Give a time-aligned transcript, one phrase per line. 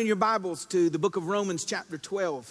[0.00, 2.50] in your Bibles to the book of Romans, chapter 12.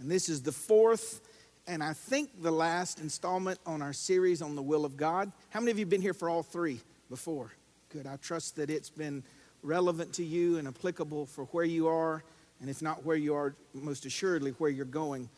[0.00, 1.20] And this is the fourth
[1.68, 5.30] and I think the last installment on our series on the will of God.
[5.50, 7.52] How many of you have been here for all three before?
[7.92, 8.04] Good.
[8.04, 9.22] I trust that it's been
[9.62, 12.24] relevant to you and applicable for where you are,
[12.60, 15.28] and if not where you are, most assuredly where you're going.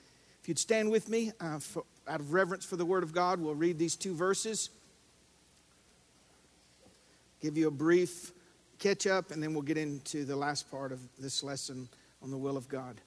[0.41, 3.39] If you'd stand with me, uh, for, out of reverence for the Word of God,
[3.39, 4.71] we'll read these two verses.
[7.43, 8.33] Give you a brief
[8.79, 11.89] catch up, and then we'll get into the last part of this lesson
[12.23, 13.01] on the will of God.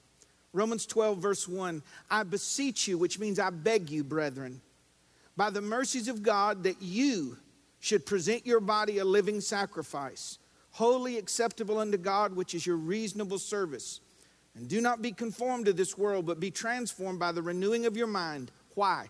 [0.52, 4.60] Romans 12, verse 1 I beseech you, which means I beg you, brethren,
[5.36, 7.38] by the mercies of God, that you
[7.80, 10.38] should present your body a living sacrifice,
[10.72, 14.00] wholly acceptable unto God, which is your reasonable service.
[14.54, 17.96] And do not be conformed to this world, but be transformed by the renewing of
[17.96, 18.50] your mind.
[18.74, 19.08] Why?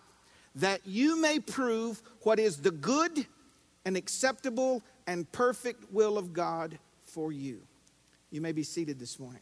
[0.55, 3.27] That you may prove what is the good
[3.85, 7.61] and acceptable and perfect will of God for you.
[8.31, 9.41] You may be seated this morning.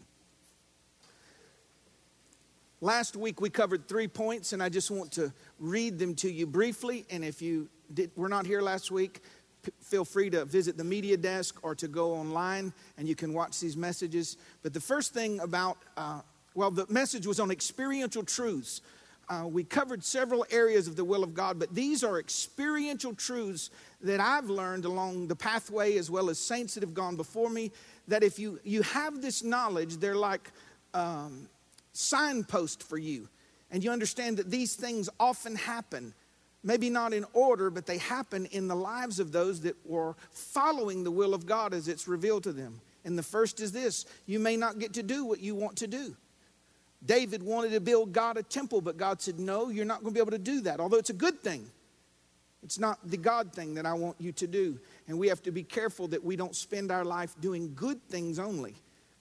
[2.84, 6.48] Last week we covered three points, and I just want to read them to you
[6.48, 7.06] briefly.
[7.12, 9.22] And if you did, were not here last week,
[9.62, 13.34] p- feel free to visit the media desk or to go online and you can
[13.34, 14.38] watch these messages.
[14.64, 16.22] But the first thing about, uh,
[16.56, 18.82] well, the message was on experiential truths.
[19.32, 23.70] Uh, we covered several areas of the will of God, but these are experiential truths
[24.02, 27.72] that I've learned along the pathway, as well as saints that have gone before me,
[28.10, 30.52] that if you, you have this knowledge, they're like
[30.94, 31.48] um,
[31.94, 33.30] signposts for you.
[33.72, 36.14] And you understand that these things often happen,
[36.62, 41.06] maybe not in order, but they happen in the lives of those that were following
[41.06, 42.82] the will of God as it's revealed to them.
[43.06, 45.88] And the first is this you may not get to do what you want to
[45.88, 46.18] do.
[47.06, 50.18] David wanted to build God a temple, but God said, No, you're not going to
[50.18, 51.70] be able to do that, although it's a good thing.
[52.64, 54.80] It's not the God thing that I want you to do.
[55.08, 58.38] And we have to be careful that we don't spend our life doing good things
[58.38, 58.76] only,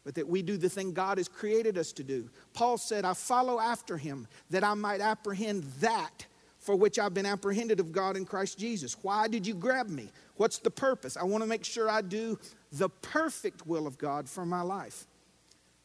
[0.04, 2.28] but that we do the thing God has created us to do.
[2.52, 6.26] Paul said, I follow after him that I might apprehend that
[6.58, 8.94] for which I've been apprehended of God in Christ Jesus.
[9.00, 10.10] Why did you grab me?
[10.36, 11.16] What's the purpose?
[11.16, 12.38] I want to make sure I do
[12.72, 15.06] the perfect will of God for my life.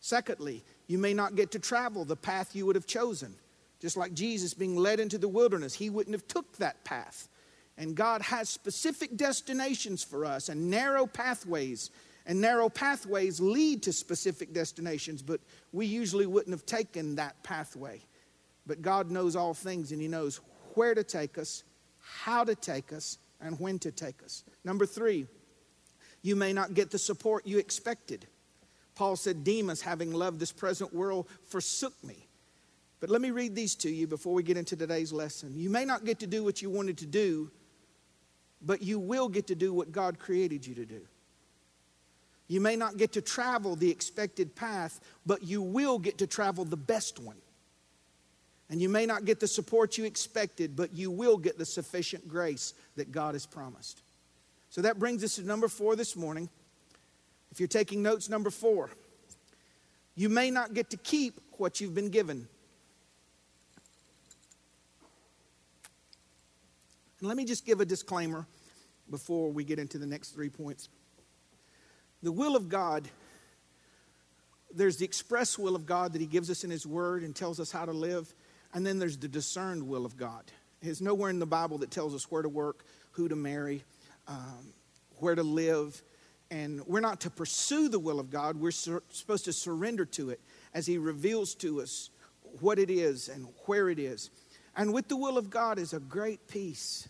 [0.01, 3.35] Secondly, you may not get to travel the path you would have chosen.
[3.81, 7.28] Just like Jesus being led into the wilderness, he wouldn't have took that path.
[7.78, 11.91] And God has specific destinations for us and narrow pathways.
[12.28, 15.41] And narrow pathways lead to specific destinations, but
[15.72, 18.02] we usually wouldn't have taken that pathway.
[18.66, 20.40] But God knows all things and He knows
[20.73, 21.63] where to take us,
[22.00, 24.44] how to take us, and when to take us.
[24.63, 25.28] Number three,
[26.23, 28.25] you may not get the support you expected.
[28.95, 32.28] Paul said, Demas, having loved this present world, forsook me.
[33.01, 35.53] But let me read these to you before we get into today's lesson.
[35.56, 37.51] You may not get to do what you wanted to do
[38.66, 41.01] but you will get to do what God created you to do.
[42.47, 46.66] You may not get to travel the expected path, but you will get to travel
[46.66, 47.38] the best one.
[48.69, 52.28] And you may not get the support you expected, but you will get the sufficient
[52.28, 54.01] grace that God has promised.
[54.69, 56.50] So that brings us to number four this morning.
[57.55, 58.89] If you're taking notes, number four,
[60.13, 62.49] you may not get to keep what you've been given.
[67.21, 68.45] And let me just give a disclaimer
[69.09, 70.89] before we get into the next three points.
[72.21, 73.07] The will of God,
[74.73, 77.61] there's the express will of God that He gives us in His Word and tells
[77.61, 78.35] us how to live,
[78.73, 80.43] and then there's the discerned will of God.
[80.81, 83.85] There's nowhere in the Bible that tells us where to work, who to marry,
[84.27, 84.73] um,
[85.19, 86.03] where to live.
[86.55, 90.29] And we're not to pursue the will of God, we're sur- supposed to surrender to
[90.29, 90.39] it
[90.73, 92.11] as He reveals to us
[92.61, 94.29] what it is and where it is.
[94.77, 97.09] And with the will of God is a great peace.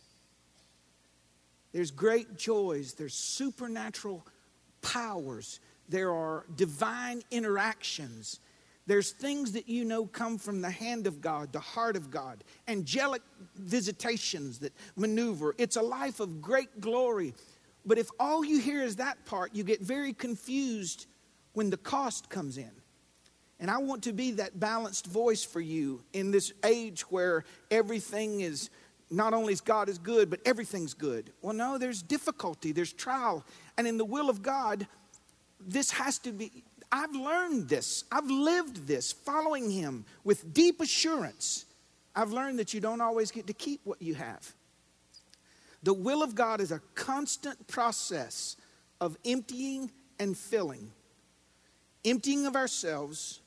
[1.73, 4.25] There's great joys, there's supernatural
[4.81, 8.39] powers, there are divine interactions.
[8.87, 12.43] There's things that you know come from the hand of God, the heart of God,
[12.67, 13.21] angelic
[13.55, 15.55] visitations that maneuver.
[15.57, 17.33] It's a life of great glory.
[17.85, 21.05] But if all you hear is that part, you get very confused
[21.53, 22.71] when the cost comes in.
[23.59, 28.41] And I want to be that balanced voice for you in this age where everything
[28.41, 28.69] is
[29.09, 31.31] not only is God is good, but everything's good.
[31.41, 33.45] Well, no, there's difficulty, there's trial.
[33.77, 34.87] And in the will of God,
[35.59, 41.65] this has to be, I've learned this, I've lived this, following Him with deep assurance.
[42.15, 44.53] I've learned that you don't always get to keep what you have.
[45.85, 48.57] The will of God is a constant process
[48.99, 50.91] of emptying and filling,
[52.03, 53.39] emptying of ourselves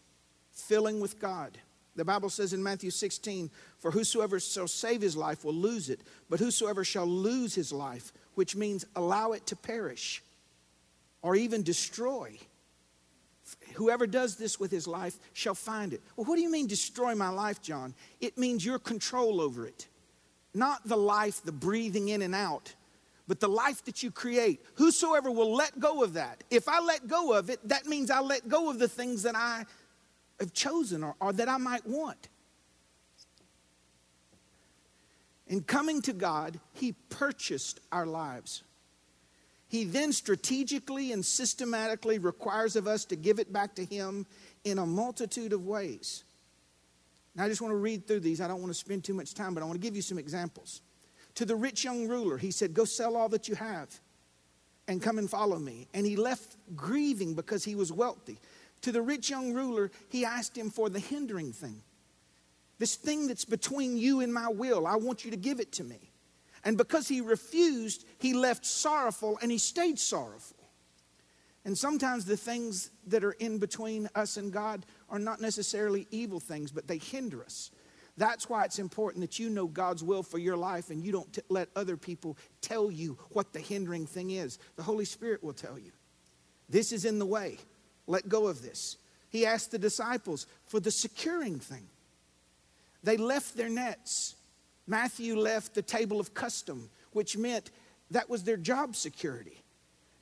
[0.52, 1.58] filling with God.
[1.96, 6.00] The Bible says in Matthew 16, For whosoever shall save his life will lose it,
[6.30, 10.22] but whosoever shall lose his life, which means allow it to perish
[11.22, 12.38] or even destroy,
[13.74, 16.02] Whoever does this with his life shall find it.
[16.16, 17.94] Well, what do you mean destroy my life, John?
[18.20, 19.86] It means your control over it.
[20.54, 22.74] Not the life, the breathing in and out,
[23.26, 24.64] but the life that you create.
[24.74, 26.42] Whosoever will let go of that.
[26.50, 29.36] If I let go of it, that means I let go of the things that
[29.36, 29.64] I
[30.40, 32.28] have chosen or, or that I might want.
[35.46, 38.62] In coming to God, He purchased our lives.
[39.68, 44.26] He then strategically and systematically requires of us to give it back to Him
[44.64, 46.24] in a multitude of ways.
[47.38, 48.40] I just want to read through these.
[48.40, 50.18] I don't want to spend too much time, but I want to give you some
[50.18, 50.82] examples.
[51.36, 53.88] To the rich young ruler, he said, Go sell all that you have
[54.88, 55.86] and come and follow me.
[55.94, 58.38] And he left grieving because he was wealthy.
[58.82, 61.82] To the rich young ruler, he asked him for the hindering thing.
[62.78, 65.84] This thing that's between you and my will, I want you to give it to
[65.84, 65.98] me.
[66.64, 70.57] And because he refused, he left sorrowful and he stayed sorrowful.
[71.68, 76.40] And sometimes the things that are in between us and God are not necessarily evil
[76.40, 77.70] things, but they hinder us.
[78.16, 81.30] That's why it's important that you know God's will for your life and you don't
[81.30, 84.58] t- let other people tell you what the hindering thing is.
[84.76, 85.92] The Holy Spirit will tell you.
[86.70, 87.58] This is in the way.
[88.06, 88.96] Let go of this.
[89.28, 91.86] He asked the disciples for the securing thing.
[93.02, 94.36] They left their nets.
[94.86, 97.70] Matthew left the table of custom, which meant
[98.10, 99.62] that was their job security.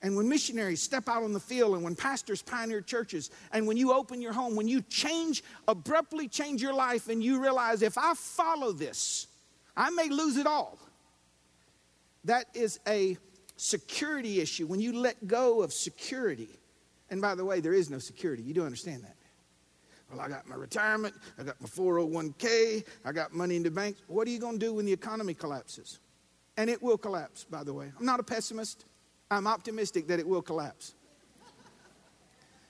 [0.03, 3.77] And when missionaries step out on the field, and when pastors pioneer churches, and when
[3.77, 7.97] you open your home, when you change, abruptly change your life, and you realize if
[7.97, 9.27] I follow this,
[9.77, 10.79] I may lose it all.
[12.25, 13.17] That is a
[13.57, 14.67] security issue.
[14.67, 16.59] When you let go of security,
[17.11, 19.17] and by the way, there is no security, you do understand that.
[20.11, 23.97] Well, I got my retirement, I got my 401k, I got money in the bank.
[24.07, 25.99] What are you going to do when the economy collapses?
[26.57, 27.91] And it will collapse, by the way.
[27.99, 28.85] I'm not a pessimist,
[29.31, 30.95] I'm optimistic that it will collapse.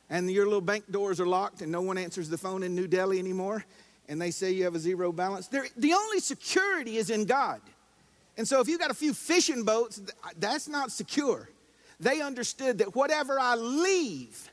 [0.08, 2.86] And your little bank doors are locked and no one answers the phone in New
[2.86, 3.64] Delhi anymore,
[4.08, 5.48] and they say you have a zero balance.
[5.48, 7.60] They're, the only security is in God.
[8.36, 10.00] And so if you got a few fishing boats,
[10.38, 11.50] that's not secure.
[11.98, 14.50] They understood that whatever I leave,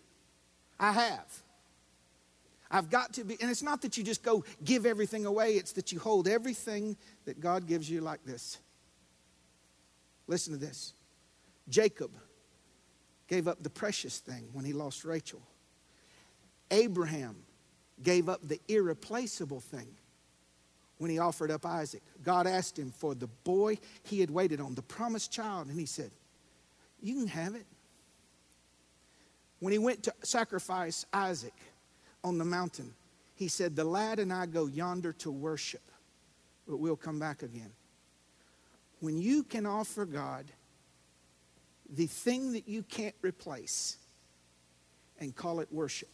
[0.80, 1.44] I have.
[2.72, 5.74] I've got to be, and it's not that you just go give everything away, it's
[5.74, 8.58] that you hold everything that God gives you like this.
[10.26, 10.94] Listen to this
[11.70, 12.12] Jacob
[13.28, 15.42] gave up the precious thing when he lost Rachel,
[16.72, 17.36] Abraham
[18.02, 19.88] gave up the irreplaceable thing
[20.98, 22.02] when he offered up Isaac.
[22.24, 25.86] God asked him for the boy he had waited on, the promised child, and he
[25.86, 26.12] said,
[27.02, 27.66] You can have it.
[29.60, 31.54] When he went to sacrifice Isaac,
[32.24, 32.94] on the mountain,
[33.36, 35.82] he said, The lad and I go yonder to worship,
[36.68, 37.72] but we'll come back again.
[39.00, 40.46] When you can offer God
[41.94, 43.98] the thing that you can't replace
[45.20, 46.10] and call it worship,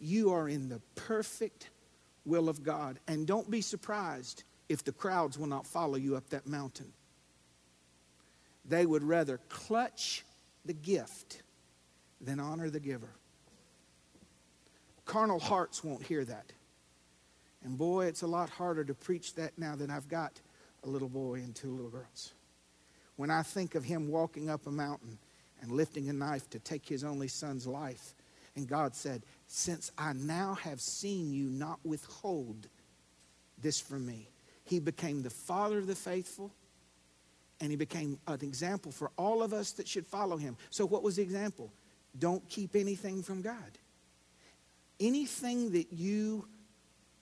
[0.00, 1.70] you are in the perfect
[2.24, 2.98] will of God.
[3.06, 6.92] And don't be surprised if the crowds will not follow you up that mountain.
[8.64, 10.24] They would rather clutch
[10.64, 11.42] the gift
[12.20, 13.10] than honor the giver.
[15.04, 16.52] Carnal hearts won't hear that.
[17.64, 20.40] And boy, it's a lot harder to preach that now than I've got
[20.84, 22.32] a little boy and two little girls.
[23.16, 25.18] When I think of him walking up a mountain
[25.60, 28.14] and lifting a knife to take his only son's life,
[28.56, 32.68] and God said, Since I now have seen you not withhold
[33.58, 34.28] this from me,
[34.64, 36.52] he became the father of the faithful
[37.60, 40.56] and he became an example for all of us that should follow him.
[40.70, 41.72] So, what was the example?
[42.18, 43.78] Don't keep anything from God
[45.02, 46.46] anything that you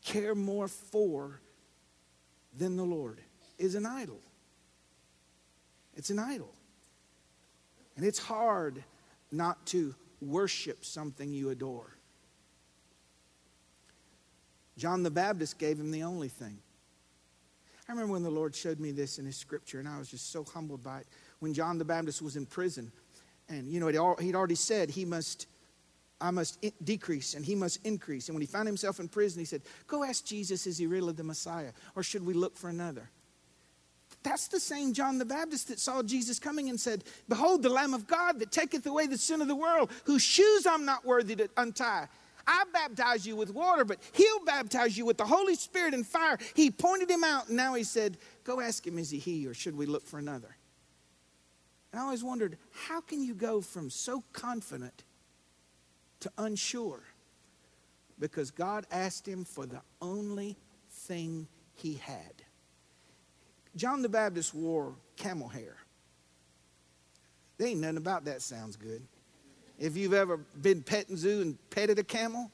[0.05, 1.41] care more for
[2.57, 3.21] than the Lord
[3.59, 4.21] is an idol.
[6.01, 6.51] It's an idol.
[7.95, 8.83] And it's hard
[9.31, 11.95] not to worship something you adore.
[14.79, 16.57] John the Baptist gave him the only thing.
[17.87, 20.33] I remember when the Lord showed me this in His scripture, and I was just
[20.33, 21.07] so humbled by it.
[21.41, 22.91] When John the Baptist was in prison,
[23.51, 25.49] and you know, he'd already said he must
[26.19, 28.29] I must decrease and he must increase.
[28.29, 31.13] And when he found himself in prison, he said, Go ask Jesus, is he really
[31.13, 31.73] the Messiah?
[31.95, 33.11] Or should we look for another?
[34.23, 37.95] That's the same John the Baptist that saw Jesus coming and said, Behold, the Lamb
[37.95, 41.37] of God that taketh away the sin of the world, whose shoes I'm not worthy
[41.37, 42.09] to untie.
[42.47, 46.39] I baptize you with water, but he'll baptize you with the Holy Spirit and fire.
[46.55, 49.55] He pointed him out, and now he said, Go ask him, is he he, or
[49.55, 50.57] should we look for another?
[51.93, 55.05] And I always wondered, how can you go from so confident
[56.21, 57.03] to unsure
[58.19, 60.59] because God asked him for the only
[60.91, 62.43] thing he had.
[63.77, 65.77] John the Baptist wore camel hair.
[67.59, 69.03] There ain't nothing about that sounds good.
[69.79, 72.51] If you've ever been petting zoo and petted a camel,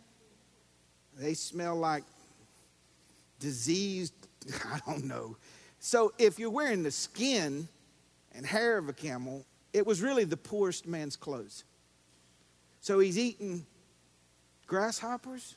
[1.16, 2.04] they smell like
[3.38, 4.14] diseased,
[4.64, 5.36] I don't know.
[5.78, 7.68] So if you're wearing the skin
[8.34, 11.64] and hair of a camel, it was really the poorest man's clothes.
[12.80, 13.66] So he's eating
[14.66, 15.56] grasshoppers.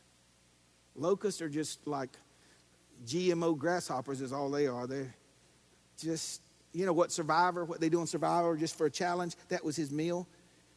[0.96, 2.10] Locusts are just like
[3.06, 4.88] GMO grasshoppers, is all they are.
[4.88, 5.14] They're
[6.02, 6.42] just,
[6.74, 9.36] you know what Survivor, what they do on Survivor just for a challenge?
[9.50, 10.28] That was his meal.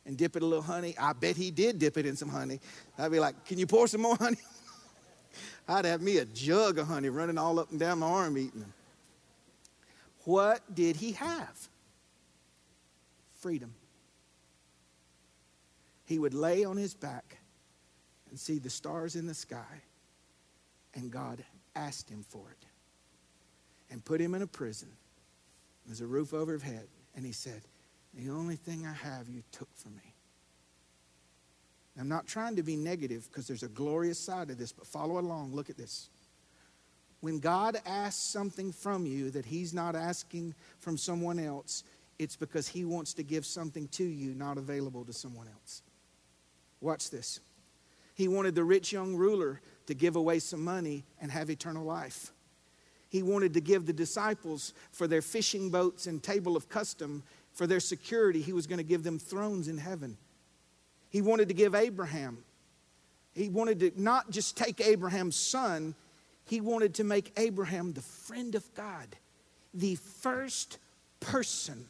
[0.04, 0.96] And dip it a little honey.
[0.98, 2.58] I bet he did dip it in some honey.
[2.98, 4.36] I'd be like, can you pour some more honey?
[5.68, 8.64] I'd have me a jug of honey running all up and down my arm eating.
[10.24, 11.68] What did he have?
[13.38, 13.74] Freedom.
[16.04, 17.38] He would lay on his back
[18.30, 19.82] and see the stars in the sky,
[20.94, 22.66] and God asked him for it
[23.90, 24.88] and put him in a prison.
[25.86, 27.62] There's a roof over his head, and he said,
[28.14, 30.14] The only thing I have you took from me.
[31.98, 35.18] I'm not trying to be negative because there's a glorious side to this, but follow
[35.18, 35.54] along.
[35.54, 36.08] Look at this.
[37.20, 41.84] When God asks something from you that He's not asking from someone else,
[42.18, 45.82] it's because He wants to give something to you not available to someone else.
[46.80, 47.40] Watch this.
[48.14, 52.32] He wanted the rich young ruler to give away some money and have eternal life.
[53.12, 57.66] He wanted to give the disciples for their fishing boats and table of custom, for
[57.66, 60.16] their security, he was going to give them thrones in heaven.
[61.10, 62.38] He wanted to give Abraham.
[63.34, 65.94] He wanted to not just take Abraham's son,
[66.46, 69.14] he wanted to make Abraham the friend of God,
[69.74, 70.78] the first
[71.20, 71.84] person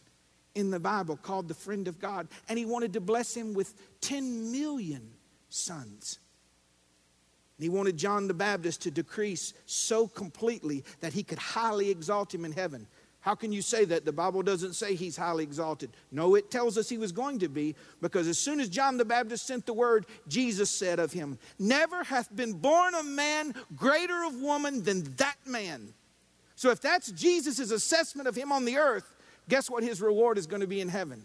[0.56, 2.26] in the Bible called the friend of God.
[2.48, 5.12] And he wanted to bless him with 10 million
[5.50, 6.18] sons.
[7.58, 12.44] He wanted John the Baptist to decrease so completely that he could highly exalt him
[12.44, 12.86] in heaven.
[13.20, 14.04] How can you say that?
[14.04, 15.90] The Bible doesn't say he's highly exalted.
[16.10, 19.04] No, it tells us he was going to be because as soon as John the
[19.04, 24.24] Baptist sent the word, Jesus said of him, Never hath been born a man greater
[24.24, 25.94] of woman than that man.
[26.56, 29.14] So if that's Jesus' assessment of him on the earth,
[29.48, 31.24] guess what his reward is going to be in heaven?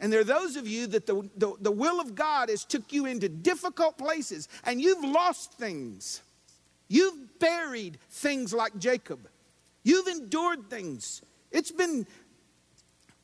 [0.00, 2.92] And there are those of you that the, the, the will of God has took
[2.92, 6.20] you into difficult places and you've lost things.
[6.88, 9.28] You've buried things like Jacob.
[9.82, 11.22] You've endured things.
[11.52, 12.06] It's been,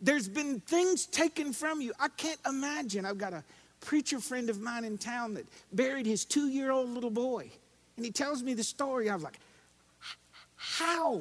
[0.00, 1.92] there's been things taken from you.
[1.98, 3.04] I can't imagine.
[3.04, 3.42] I've got a
[3.80, 7.50] preacher friend of mine in town that buried his two year old little boy.
[7.96, 9.10] And he tells me the story.
[9.10, 9.38] I was like,
[10.56, 11.20] how?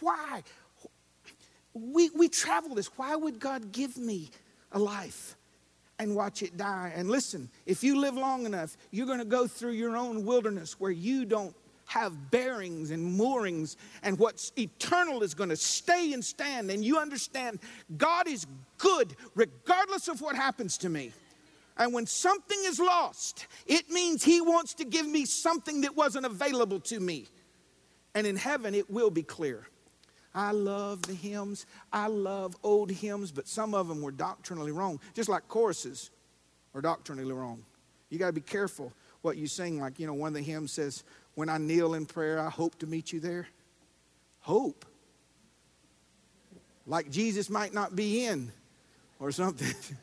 [0.00, 0.42] Why?
[1.72, 2.86] We, we travel this.
[2.96, 4.30] Why would God give me
[4.72, 5.36] a life
[5.98, 6.92] and watch it die?
[6.94, 10.78] And listen, if you live long enough, you're going to go through your own wilderness
[10.78, 11.54] where you don't
[11.86, 16.70] have bearings and moorings, and what's eternal is going to stay and stand.
[16.70, 17.60] And you understand
[17.96, 18.46] God is
[18.78, 21.12] good regardless of what happens to me.
[21.78, 26.26] And when something is lost, it means He wants to give me something that wasn't
[26.26, 27.26] available to me.
[28.14, 29.66] And in heaven, it will be clear.
[30.36, 31.64] I love the hymns.
[31.90, 36.10] I love old hymns, but some of them were doctrinally wrong, just like choruses
[36.74, 37.64] are doctrinally wrong.
[38.10, 39.80] You got to be careful what you sing.
[39.80, 42.78] Like, you know, one of the hymns says, when I kneel in prayer, I hope
[42.80, 43.48] to meet you there?
[44.40, 44.84] Hope.
[46.86, 48.52] Like Jesus might not be in
[49.18, 49.74] or something.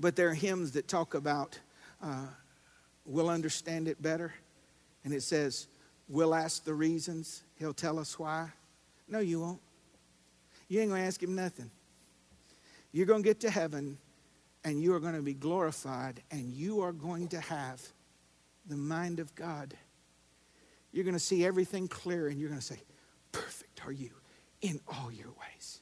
[0.00, 1.58] but there are hymns that talk about
[2.00, 2.26] uh,
[3.04, 4.32] we'll understand it better.
[5.04, 5.66] And it says,
[6.08, 8.50] we'll ask the reasons, he'll tell us why.
[9.08, 9.60] No, you won't.
[10.68, 11.70] You ain't going to ask him nothing.
[12.92, 13.98] You're going to get to heaven
[14.64, 17.80] and you are going to be glorified and you are going to have
[18.68, 19.74] the mind of God,
[20.92, 22.80] you're going to see everything clear and you're going to say,
[23.32, 24.10] Perfect are you
[24.62, 25.80] in all your ways.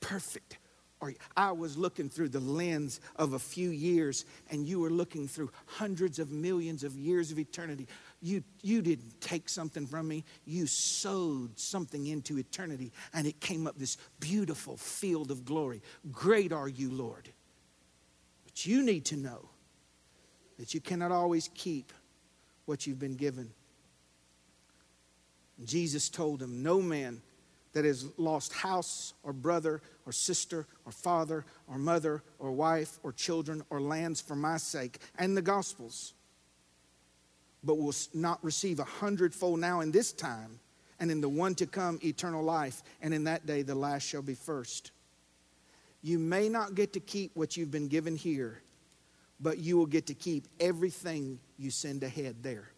[0.00, 0.58] Perfect
[1.00, 1.16] are you.
[1.36, 5.50] I was looking through the lens of a few years and you were looking through
[5.66, 7.88] hundreds of millions of years of eternity.
[8.22, 13.66] You, you didn't take something from me, you sowed something into eternity and it came
[13.66, 15.82] up this beautiful field of glory.
[16.12, 17.28] Great are you, Lord.
[18.44, 19.48] But you need to know
[20.58, 21.92] that you cannot always keep
[22.66, 23.50] what you've been given.
[25.64, 27.20] Jesus told him, No man
[27.72, 33.12] that has lost house or brother or sister or father or mother or wife or
[33.12, 36.14] children or lands for my sake and the gospels,
[37.64, 40.58] but will not receive a hundredfold now in this time
[40.98, 44.22] and in the one to come eternal life, and in that day the last shall
[44.22, 44.92] be first.
[46.02, 48.62] You may not get to keep what you've been given here
[49.42, 52.68] but you will get to keep everything you send ahead there.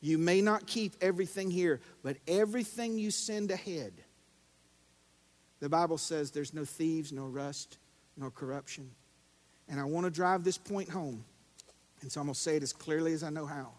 [0.00, 3.92] You may not keep everything here, but everything you send ahead,
[5.60, 7.78] The Bible says there's no thieves, no rust,
[8.16, 8.90] no corruption.
[9.66, 11.24] And I want to drive this point home.
[12.04, 13.70] And so I'm going to say it as clearly as I know how.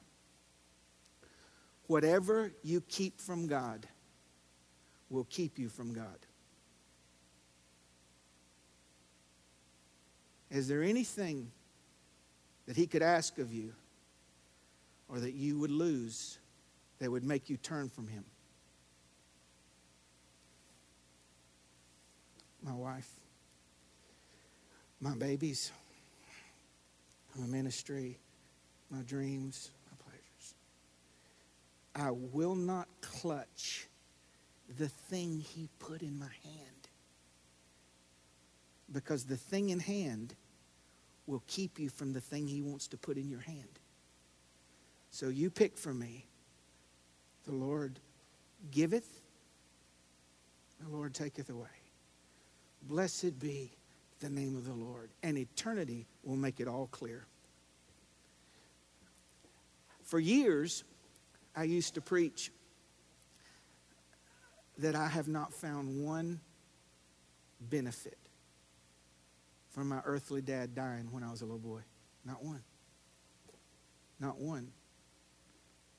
[1.86, 3.86] Whatever you keep from God
[5.12, 6.18] will keep you from God.
[10.50, 11.52] Is there anything
[12.66, 13.74] that He could ask of you
[15.08, 16.40] or that you would lose
[16.98, 18.26] that would make you turn from Him?
[22.64, 23.12] My wife,
[25.00, 25.72] my babies,
[27.38, 28.18] my ministry,
[28.90, 30.56] my dreams, my pleasures.
[31.96, 33.88] I will not clutch
[34.78, 36.90] the thing He put in my hand.
[38.92, 40.36] Because the thing in hand
[41.28, 43.80] will keep you from the thing He wants to put in your hand.
[45.12, 46.26] So you pick for me.
[47.46, 48.00] The Lord
[48.72, 49.22] giveth,
[50.82, 51.68] the Lord taketh away.
[52.84, 53.72] Blessed be
[54.26, 55.12] the name of the Lord.
[55.22, 57.28] And eternity will make it all clear.
[60.04, 60.84] For years,
[61.56, 62.52] I used to preach
[64.80, 66.40] that I have not found one
[67.62, 68.18] benefit
[69.70, 71.82] from my earthly dad dying when I was a little boy.
[72.26, 72.64] Not one.
[74.20, 74.72] Not one.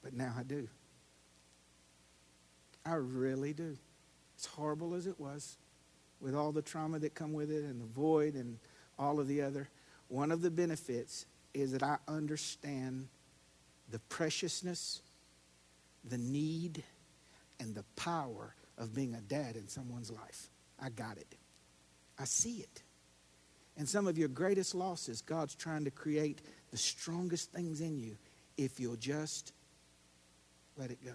[0.03, 0.69] But now I do.
[2.85, 3.77] I really do.
[4.37, 5.59] As horrible as it was,
[6.27, 8.59] with all the trauma that come with it and the void and
[8.99, 9.69] all of the other,
[10.09, 13.07] one of the benefits is that I understand
[13.93, 15.03] the preciousness,
[16.03, 16.83] the need,
[17.61, 20.49] and the power of being a dad in someone's life.
[20.83, 21.37] I got it.
[22.19, 22.83] I see it.
[23.77, 26.43] And some of your greatest losses, God's trying to create
[26.73, 28.17] the strongest things in you
[28.57, 29.53] if you'll just
[30.77, 31.15] let it go.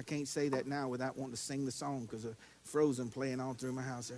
[0.00, 3.38] I can't say that now without wanting to sing the song because of Frozen playing
[3.38, 4.10] all through my house.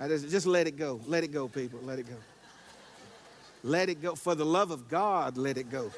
[0.00, 1.00] I just, just let it go.
[1.06, 1.78] Let it go, people.
[1.84, 2.16] Let it go.
[3.62, 4.16] Let it go.
[4.16, 5.92] For the love of God, let it go.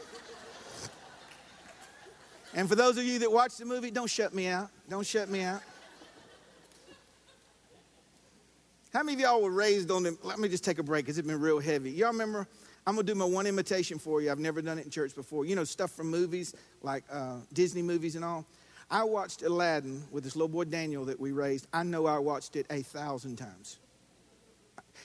[2.53, 4.69] And for those of you that watch the movie, don't shut me out.
[4.91, 5.63] Don't shut me out.
[8.93, 10.19] How many of y'all were raised on them?
[10.23, 11.91] Let me just take a break because it's been real heavy.
[11.91, 12.47] Y'all remember?
[12.87, 14.31] I'm going to do my one imitation for you.
[14.31, 15.45] I've never done it in church before.
[15.45, 18.47] You know, stuff from movies, like uh, Disney movies and all.
[18.89, 21.67] I watched Aladdin with this little boy Daniel that we raised.
[21.73, 23.81] I know I watched it a thousand times.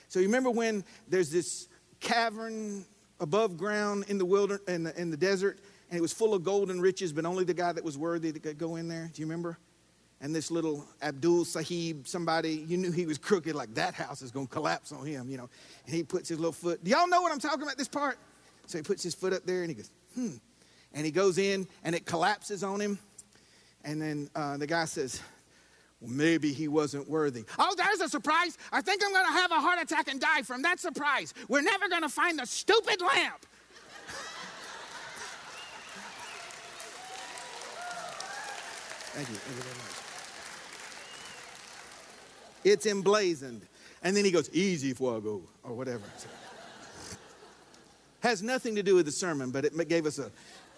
[0.06, 1.66] So you remember when there's this
[1.98, 2.84] cavern
[3.18, 5.58] above ground in the wilderness, in the, in the desert,
[5.90, 8.32] and it was full of gold and riches, but only the guy that was worthy
[8.32, 9.10] could go in there.
[9.12, 9.58] Do you remember?
[10.22, 14.30] And this little Abdul Sahib, somebody, you knew he was crooked, like that house is
[14.30, 15.50] to collapse on him, you know.
[15.84, 16.82] And he puts his little foot.
[16.84, 18.18] Do y'all know what I'm talking about, this part?
[18.66, 20.36] So he puts his foot up there and he goes, hmm.
[20.94, 23.00] And he goes in and it collapses on him.
[23.84, 25.20] And then uh, the guy says,
[26.00, 27.44] well, maybe he wasn't worthy.
[27.58, 28.56] Oh, there's a surprise.
[28.70, 31.34] I think I'm to have a heart attack and die from that surprise.
[31.48, 33.44] We're never to find the stupid lamp.
[39.14, 39.34] Thank you.
[39.34, 39.91] Thank you very much.
[42.64, 43.66] It's emblazoned.
[44.02, 46.02] And then he goes, easy fuego, or whatever.
[48.20, 50.30] Has nothing to do with the sermon, but it gave us a.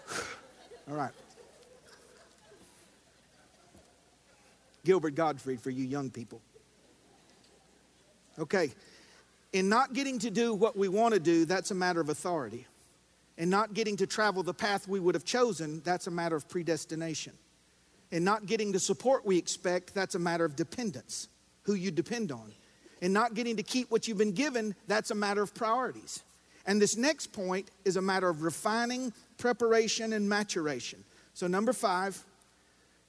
[0.89, 1.11] All right.
[4.83, 6.41] Gilbert Gottfried for you young people.
[8.37, 8.71] Okay.
[9.53, 12.67] In not getting to do what we want to do, that's a matter of authority.
[13.37, 16.47] In not getting to travel the path we would have chosen, that's a matter of
[16.47, 17.33] predestination
[18.11, 21.27] and not getting the support we expect, that's a matter of dependence,
[21.65, 22.51] who you depend on.
[23.01, 26.23] And not getting to keep what you've been given, that's a matter of priorities.
[26.65, 31.03] And this next point is a matter of refining, preparation, and maturation.
[31.33, 32.23] So, number five,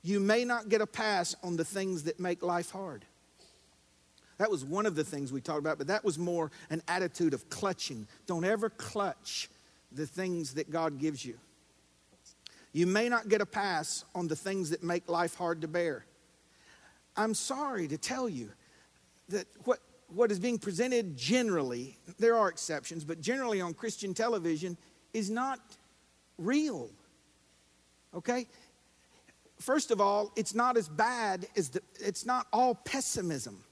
[0.02, 3.04] you may not get a pass on the things that make life hard.
[4.38, 7.32] That was one of the things we talked about, but that was more an attitude
[7.32, 8.06] of clutching.
[8.26, 9.48] Don't ever clutch
[9.92, 11.38] the things that God gives you.
[12.72, 16.04] You may not get a pass on the things that make life hard to bear.
[17.16, 18.50] I'm sorry to tell you
[19.28, 24.76] that what, what is being presented generally, there are exceptions, but generally on Christian television
[25.12, 25.60] is not
[26.38, 26.90] real.
[28.14, 28.46] Okay?
[29.58, 33.64] First of all, it's not as bad as the, it's not all pessimism.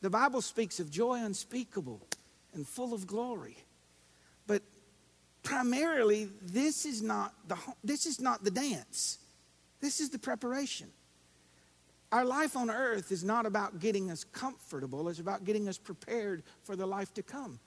[0.00, 2.00] The Bible speaks of joy unspeakable
[2.54, 3.56] and full of glory.
[4.46, 4.62] But
[5.46, 9.18] primarily this is not the this is not the dance
[9.80, 10.88] this is the preparation
[12.16, 16.42] our life on earth is not about getting us comfortable it's about getting us prepared
[16.64, 17.60] for the life to come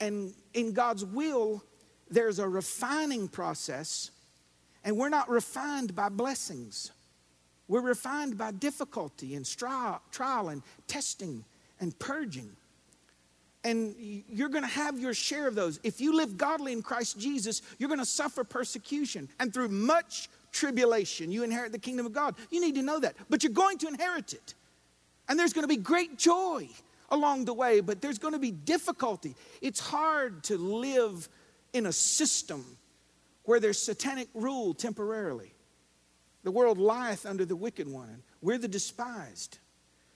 [0.00, 1.62] and in god's will
[2.10, 4.10] there's a refining process
[4.84, 6.90] and we're not refined by blessings
[7.68, 11.44] We're refined by difficulty and trial and testing
[11.80, 12.50] and purging.
[13.64, 13.94] And
[14.28, 15.80] you're going to have your share of those.
[15.82, 19.28] If you live godly in Christ Jesus, you're going to suffer persecution.
[19.40, 22.36] And through much tribulation, you inherit the kingdom of God.
[22.50, 23.16] You need to know that.
[23.28, 24.54] But you're going to inherit it.
[25.28, 26.68] And there's going to be great joy
[27.10, 29.34] along the way, but there's going to be difficulty.
[29.60, 31.28] It's hard to live
[31.72, 32.64] in a system
[33.44, 35.52] where there's satanic rule temporarily.
[36.44, 39.58] The world lieth under the wicked one, and we're the despised.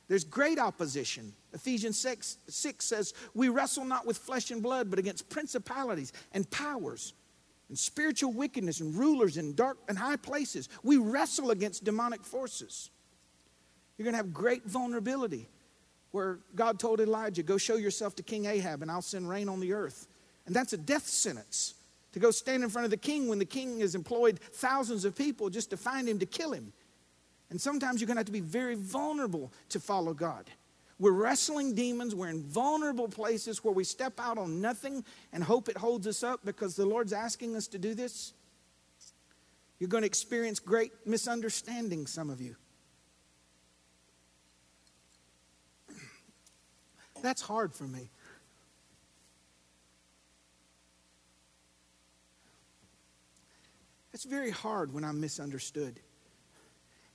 [0.09, 1.33] There's great opposition.
[1.53, 6.49] Ephesians 6, 6 says, We wrestle not with flesh and blood, but against principalities and
[6.51, 7.13] powers
[7.69, 10.69] and spiritual wickedness and rulers in dark and high places.
[10.83, 12.91] We wrestle against demonic forces.
[13.97, 15.49] You're going to have great vulnerability
[16.13, 19.61] where God told Elijah, Go show yourself to King Ahab, and I'll send rain on
[19.61, 20.07] the earth.
[20.47, 21.75] And that's a death sentence
[22.13, 25.17] to go stand in front of the king when the king has employed thousands of
[25.17, 26.73] people just to find him to kill him.
[27.51, 30.51] And sometimes you're going to have to be very vulnerable to follow God.
[30.99, 32.15] We're wrestling demons.
[32.15, 36.23] We're in vulnerable places where we step out on nothing and hope it holds us
[36.23, 38.33] up because the Lord's asking us to do this.
[39.79, 42.57] You're going to experience great misunderstanding, some of you.
[47.23, 48.09] That's hard for me.
[54.15, 56.01] It's very hard when I'm misunderstood.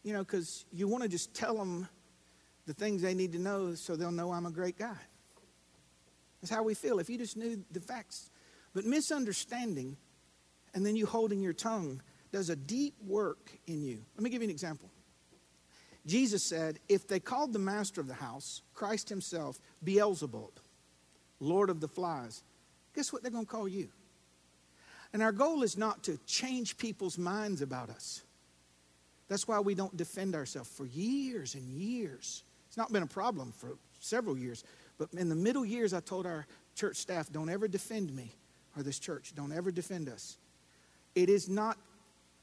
[0.03, 1.87] You know, because you want to just tell them
[2.65, 4.97] the things they need to know so they'll know I'm a great guy.
[6.41, 6.99] That's how we feel.
[6.99, 8.29] If you just knew the facts.
[8.73, 9.97] But misunderstanding
[10.73, 13.99] and then you holding your tongue does a deep work in you.
[14.15, 14.89] Let me give you an example.
[16.05, 20.59] Jesus said, if they called the master of the house, Christ himself, Beelzebub,
[21.39, 22.43] Lord of the flies,
[22.95, 23.89] guess what they're going to call you?
[25.13, 28.23] And our goal is not to change people's minds about us.
[29.27, 32.43] That's why we don't defend ourselves for years and years.
[32.71, 34.63] It's not been a problem for several years.
[34.97, 38.33] But in the middle years, I told our church staff, don't ever defend me
[38.77, 39.33] or this church.
[39.35, 40.37] Don't ever defend us.
[41.13, 41.77] It is not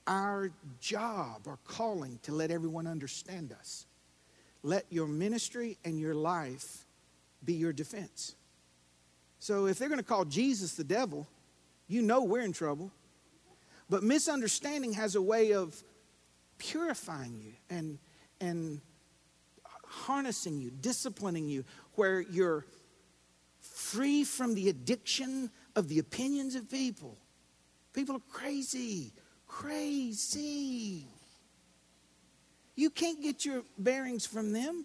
[0.06, 3.86] our job or calling to let everyone understand us.
[4.62, 6.84] Let your ministry and your life
[7.42, 8.34] be your defense.
[9.38, 11.26] So if they're going to call Jesus the devil,
[11.86, 12.90] you know we're in trouble.
[13.88, 15.82] But misunderstanding has a way of
[16.58, 17.98] purifying you and,
[18.42, 18.82] and
[19.88, 22.66] harnessing you, disciplining you, where you're
[23.60, 27.16] free from the addiction of the opinions of people.
[27.92, 29.12] People are crazy,
[29.46, 31.06] crazy.
[32.76, 34.84] You can't get your bearings from them.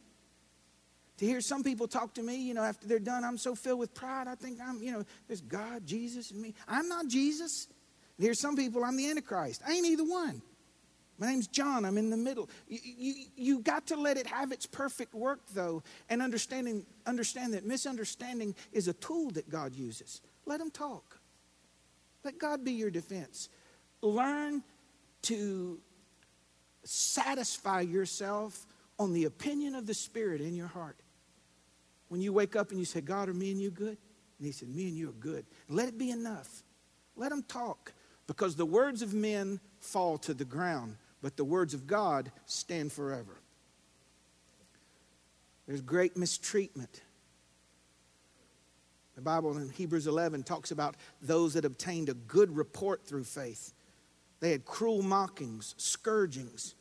[1.17, 3.79] To hear some people talk to me, you know, after they're done, I'm so filled
[3.79, 4.27] with pride.
[4.27, 6.55] I think I'm, you know, there's God, Jesus, and me.
[6.67, 7.67] I'm not Jesus.
[8.17, 9.61] And here's some people, I'm the Antichrist.
[9.67, 10.41] I ain't either one.
[11.19, 11.85] My name's John.
[11.85, 12.49] I'm in the middle.
[12.67, 17.53] You, you, you got to let it have its perfect work, though, and understanding, understand
[17.53, 20.21] that misunderstanding is a tool that God uses.
[20.45, 21.19] Let them talk.
[22.23, 23.49] Let God be your defense.
[24.01, 24.63] Learn
[25.23, 25.79] to
[26.83, 28.65] satisfy yourself
[28.99, 30.97] on the opinion of the Spirit in your heart.
[32.09, 33.97] When you wake up and you say, God, are me and you good?
[34.37, 35.45] And he said, Me and you are good.
[35.69, 36.63] Let it be enough.
[37.15, 37.93] Let them talk
[38.27, 42.91] because the words of men fall to the ground, but the words of God stand
[42.91, 43.39] forever.
[45.65, 47.01] There's great mistreatment.
[49.15, 53.73] The Bible in Hebrews 11 talks about those that obtained a good report through faith.
[54.41, 56.75] They had cruel mockings, scourgings,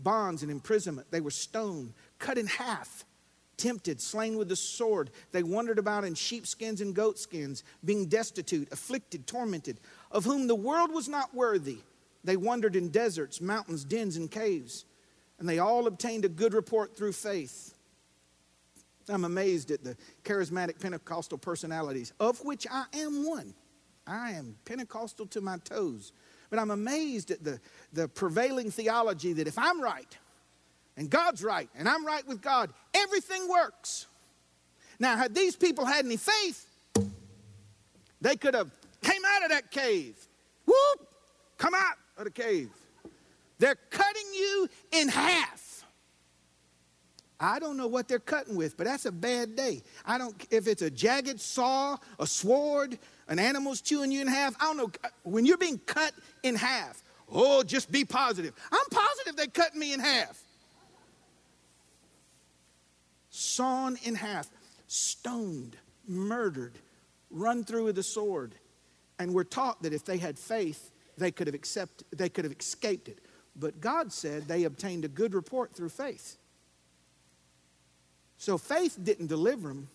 [0.00, 1.06] bonds, and imprisonment.
[1.12, 3.04] They were stoned, cut in half,
[3.56, 5.10] tempted, slain with the sword.
[5.30, 9.78] They wandered about in sheepskins and goatskins, being destitute, afflicted, tormented,
[10.10, 11.78] of whom the world was not worthy.
[12.26, 14.84] They wandered in deserts, mountains, dens, and caves,
[15.38, 17.72] and they all obtained a good report through faith.
[19.08, 23.54] I'm amazed at the charismatic Pentecostal personalities, of which I am one.
[24.08, 26.12] I am Pentecostal to my toes.
[26.50, 27.60] But I'm amazed at the,
[27.92, 30.18] the prevailing theology that if I'm right,
[30.96, 34.06] and God's right, and I'm right with God, everything works.
[34.98, 36.66] Now, had these people had any faith,
[38.20, 40.16] they could have came out of that cave.
[40.66, 41.08] Whoop!
[41.58, 42.70] Come out of the cave.
[43.58, 45.84] They're cutting you in half.
[47.38, 49.82] I don't know what they're cutting with, but that's a bad day.
[50.06, 52.98] I don't if it's a jagged saw, a sword,
[53.28, 54.54] an animal's chewing you in half.
[54.58, 54.90] I don't know.
[55.22, 58.54] When you're being cut in half, oh, just be positive.
[58.72, 60.42] I'm positive they cut me in half
[63.36, 64.48] sawn in half,
[64.86, 65.76] stoned,
[66.08, 66.72] murdered,
[67.30, 68.54] run through with a sword.
[69.18, 72.54] And we're taught that if they had faith, they could have accepted, they could have
[72.58, 73.18] escaped it.
[73.54, 76.36] But God said they obtained a good report through faith.
[78.38, 79.88] So faith didn't deliver them,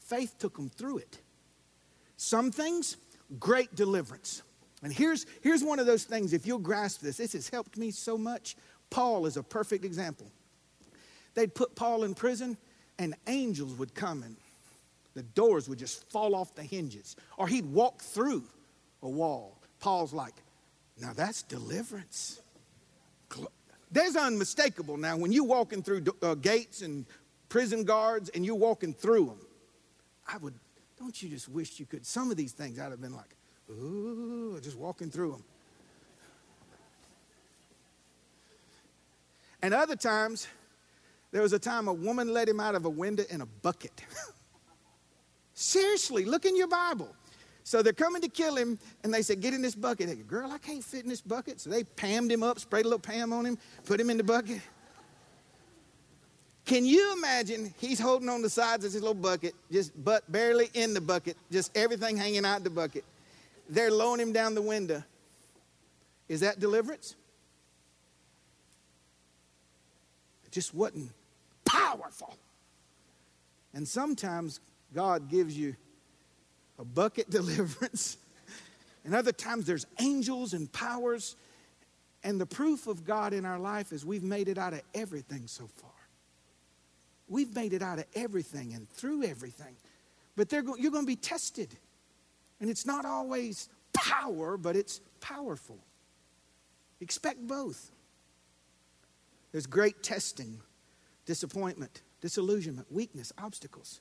[0.00, 1.18] faith took them through it.
[2.16, 2.96] Some things,
[3.38, 4.42] great deliverance.
[4.82, 7.90] And here's, here's one of those things, if you'll grasp this, this has helped me
[7.90, 8.56] so much.
[8.90, 10.26] Paul is a perfect example.
[11.34, 12.56] They'd put Paul in prison,
[12.98, 14.36] and angels would come and
[15.14, 17.16] the doors would just fall off the hinges.
[17.36, 18.44] Or he'd walk through
[19.02, 19.58] a wall.
[19.82, 20.34] Paul's like,
[20.98, 22.40] now that's deliverance.
[23.90, 27.04] There's unmistakable now when you're walking through uh, gates and
[27.48, 29.40] prison guards and you're walking through them.
[30.26, 30.54] I would,
[30.98, 32.06] don't you just wish you could?
[32.06, 33.34] Some of these things I'd have been like,
[33.70, 35.44] ooh, just walking through them.
[39.62, 40.46] And other times,
[41.32, 44.04] there was a time a woman let him out of a window in a bucket.
[45.54, 47.14] Seriously, look in your Bible.
[47.64, 50.08] So they're coming to kill him, and they said, Get in this bucket.
[50.08, 51.60] They go, Girl, I can't fit in this bucket.
[51.60, 54.24] So they pammed him up, sprayed a little Pam on him, put him in the
[54.24, 54.60] bucket.
[56.64, 60.70] Can you imagine he's holding on the sides of his little bucket, just but barely
[60.74, 63.04] in the bucket, just everything hanging out the bucket.
[63.68, 65.02] They're lowering him down the window.
[66.28, 67.16] Is that deliverance?
[70.44, 71.10] It just wasn't
[71.64, 72.36] powerful.
[73.74, 74.60] And sometimes
[74.94, 75.74] God gives you
[76.82, 78.18] a bucket deliverance.
[79.04, 81.36] And other times there's angels and powers.
[82.22, 85.46] And the proof of God in our life is we've made it out of everything
[85.46, 85.90] so far.
[87.28, 89.74] We've made it out of everything and through everything.
[90.36, 91.74] But go- you're going to be tested.
[92.60, 95.78] And it's not always power, but it's powerful.
[97.00, 97.90] Expect both.
[99.50, 100.60] There's great testing,
[101.26, 104.00] disappointment, disillusionment, weakness, obstacles.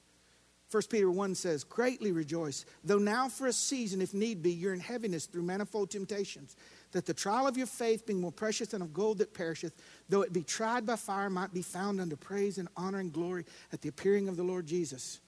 [0.71, 4.73] 1 Peter 1 says, Greatly rejoice, though now for a season, if need be, you're
[4.73, 6.55] in heaviness through manifold temptations,
[6.93, 9.73] that the trial of your faith, being more precious than of gold that perisheth,
[10.07, 13.43] though it be tried by fire, might be found unto praise and honor and glory
[13.73, 15.19] at the appearing of the Lord Jesus.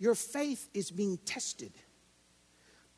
[0.00, 1.72] Your faith is being tested.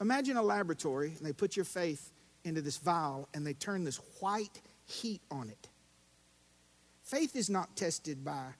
[0.00, 2.10] Imagine a laboratory, and they put your faith
[2.44, 5.68] into this vial, and they turn this white heat on it.
[7.02, 8.54] Faith is not tested by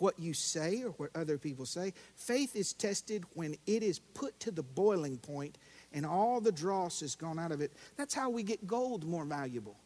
[0.00, 1.92] what you say or what other people say.
[2.16, 5.58] Faith is tested when it is put to the boiling point
[5.92, 7.72] and all the dross has gone out of it.
[7.96, 9.76] That's how we get gold more valuable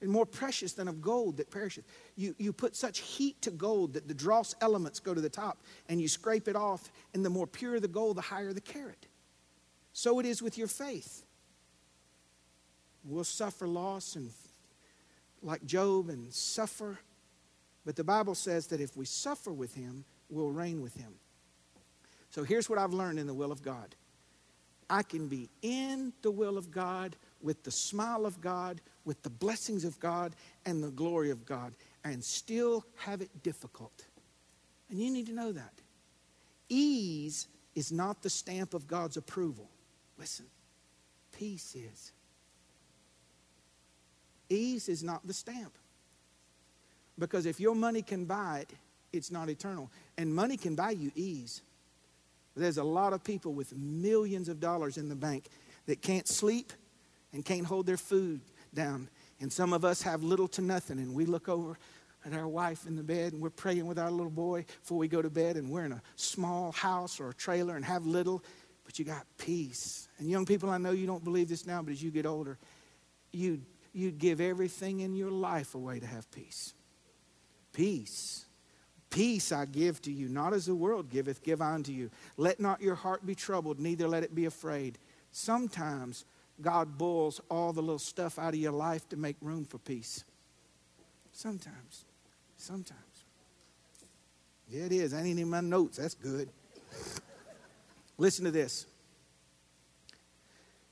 [0.00, 1.84] and more precious than of gold that perisheth.
[2.16, 5.62] You, you put such heat to gold that the dross elements go to the top
[5.88, 9.06] and you scrape it off, and the more pure the gold, the higher the carat.
[9.92, 11.24] So it is with your faith.
[13.04, 14.30] We'll suffer loss and
[15.42, 16.98] like Job and suffer
[17.84, 21.14] but the Bible says that if we suffer with him, we'll reign with him.
[22.30, 23.94] So here's what I've learned in the will of God
[24.90, 29.30] I can be in the will of God with the smile of God, with the
[29.30, 30.34] blessings of God,
[30.66, 34.06] and the glory of God, and still have it difficult.
[34.90, 35.72] And you need to know that.
[36.68, 39.68] Ease is not the stamp of God's approval.
[40.18, 40.46] Listen,
[41.32, 42.12] peace is.
[44.48, 45.76] Ease is not the stamp.
[47.18, 48.72] Because if your money can buy it,
[49.12, 49.90] it's not eternal.
[50.18, 51.62] And money can buy you ease.
[52.56, 55.46] There's a lot of people with millions of dollars in the bank
[55.86, 56.72] that can't sleep
[57.32, 58.40] and can't hold their food
[58.72, 59.08] down.
[59.40, 61.76] And some of us have little to nothing, and we look over
[62.24, 65.08] at our wife in the bed and we're praying with our little boy before we
[65.08, 68.42] go to bed, and we're in a small house or a trailer and have little,
[68.84, 70.08] but you got peace.
[70.18, 72.58] And young people, I know you don't believe this now, but as you get older,
[73.32, 73.60] you,
[73.92, 76.72] you'd give everything in your life away to have peace.
[77.74, 78.46] Peace.
[79.10, 82.10] Peace I give to you, not as the world giveth, give I unto you.
[82.36, 84.98] Let not your heart be troubled, neither let it be afraid.
[85.30, 86.24] Sometimes
[86.60, 90.24] God boils all the little stuff out of your life to make room for peace.
[91.32, 92.04] Sometimes.
[92.56, 93.00] Sometimes.
[94.68, 95.12] Yeah, it is.
[95.12, 95.98] I ain't in my notes.
[95.98, 96.48] That's good.
[98.18, 98.86] Listen to this.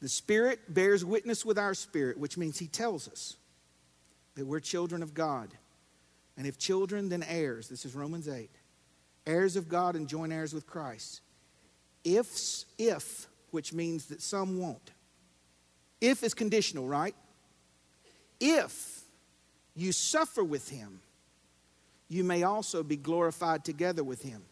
[0.01, 3.37] The Spirit bears witness with our spirit, which means He tells us
[4.35, 5.49] that we're children of God.
[6.43, 7.69] And if children, then heirs.
[7.69, 8.51] This is Romans 8.
[9.29, 11.21] Heirs of God and joint heirs with Christ.
[12.03, 14.91] If, if, which means that some won't.
[16.01, 17.15] If is conditional, right?
[18.41, 19.03] If
[19.77, 21.01] you suffer with him,
[22.09, 24.43] you may also be glorified together with him.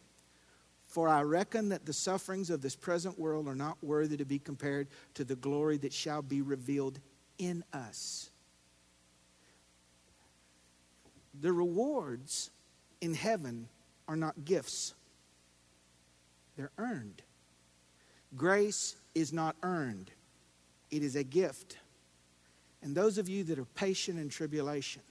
[0.86, 4.38] For I reckon that the sufferings of this present world are not worthy to be
[4.38, 7.00] compared to the glory that shall be revealed
[7.36, 8.29] in us.
[11.40, 12.50] The rewards
[13.00, 13.68] in heaven
[14.06, 14.94] are not gifts,
[16.56, 17.22] they're earned.
[18.36, 20.10] Grace is not earned,
[20.90, 21.76] it is a gift.
[22.82, 25.02] And those of you that are patient in tribulation,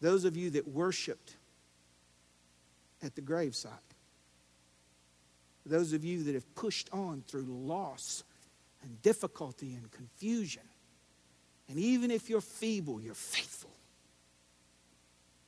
[0.00, 1.36] those of you that worshiped
[3.02, 3.72] at the graveside,
[5.66, 8.24] those of you that have pushed on through loss
[8.82, 10.62] and difficulty and confusion,
[11.68, 13.59] and even if you're feeble, you're faithful.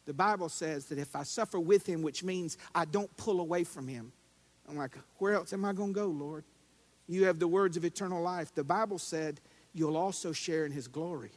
[0.04, 3.64] The Bible says that if I suffer with him, which means I don't pull away
[3.64, 4.12] from him,
[4.68, 6.44] I'm like, where else am I going to go, Lord?
[7.06, 8.54] You have the words of eternal life.
[8.54, 9.40] The Bible said
[9.74, 11.30] you'll also share in his glory.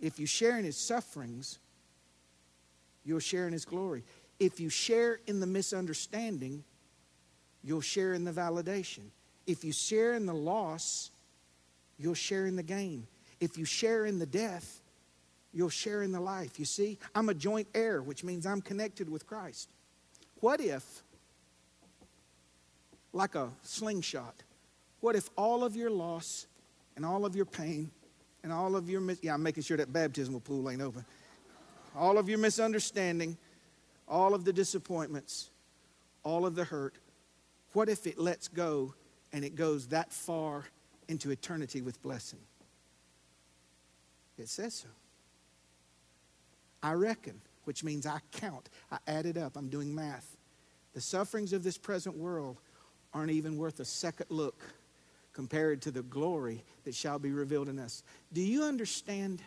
[0.00, 1.58] If you share in his sufferings,
[3.04, 4.02] you'll share in his glory.
[4.38, 6.64] If you share in the misunderstanding,
[7.62, 9.10] you'll share in the validation.
[9.46, 11.10] If you share in the loss,
[11.98, 13.06] you'll share in the gain.
[13.40, 14.79] If you share in the death,
[15.52, 16.58] you'll share in the life.
[16.58, 19.68] You see, I'm a joint heir, which means I'm connected with Christ.
[20.40, 21.02] What if,
[23.12, 24.34] like a slingshot,
[25.00, 26.46] what if all of your loss
[26.96, 27.90] and all of your pain
[28.42, 31.04] and all of your, yeah, I'm making sure that baptismal pool ain't open.
[31.96, 33.36] All of your misunderstanding,
[34.06, 35.50] all of the disappointments,
[36.22, 36.94] all of the hurt,
[37.72, 38.94] what if it lets go
[39.32, 40.64] and it goes that far
[41.08, 42.40] into eternity with blessing?
[44.38, 44.88] It says so.
[46.82, 50.36] I reckon, which means I count, I add it up, I'm doing math.
[50.94, 52.56] The sufferings of this present world
[53.12, 54.62] aren't even worth a second look
[55.32, 58.02] compared to the glory that shall be revealed in us.
[58.32, 59.42] Do you understand?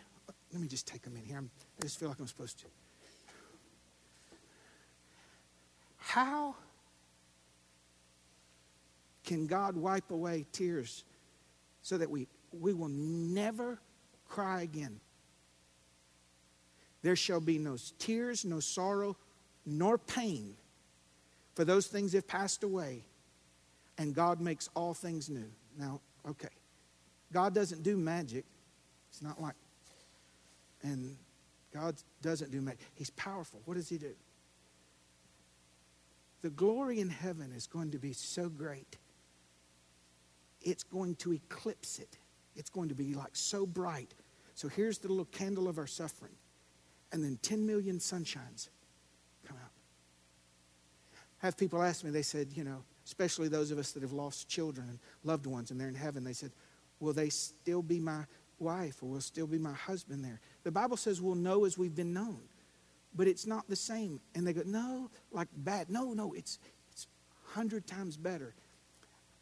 [0.52, 1.38] Let me just take a minute here.
[1.38, 2.66] I'm, I just feel like I'm supposed to.
[5.96, 6.54] How
[9.24, 11.04] can God wipe away tears
[11.82, 13.78] so that we, we will never
[14.28, 15.00] cry again?
[17.04, 19.14] There shall be no tears, no sorrow,
[19.66, 20.54] nor pain,
[21.54, 23.02] for those things have passed away,
[23.98, 25.44] and God makes all things new.
[25.78, 26.48] Now, okay.
[27.30, 28.46] God doesn't do magic.
[29.10, 29.54] It's not like,
[30.82, 31.14] and
[31.74, 32.80] God doesn't do magic.
[32.94, 33.60] He's powerful.
[33.66, 34.14] What does He do?
[36.40, 38.96] The glory in heaven is going to be so great,
[40.62, 42.16] it's going to eclipse it.
[42.56, 44.14] It's going to be like so bright.
[44.54, 46.32] So here's the little candle of our suffering.
[47.14, 48.70] And then 10 million sunshines
[49.46, 49.70] come out.
[51.38, 54.48] have people ask me, they said, you know, especially those of us that have lost
[54.48, 56.50] children and loved ones and they're in heaven, they said,
[56.98, 58.24] Will they still be my
[58.58, 60.40] wife or will still be my husband there?
[60.64, 62.40] The Bible says we'll know as we've been known,
[63.14, 64.20] but it's not the same.
[64.34, 65.90] And they go, No, like bad.
[65.90, 66.58] No, no, it's
[66.90, 67.06] it's
[67.52, 68.56] hundred times better.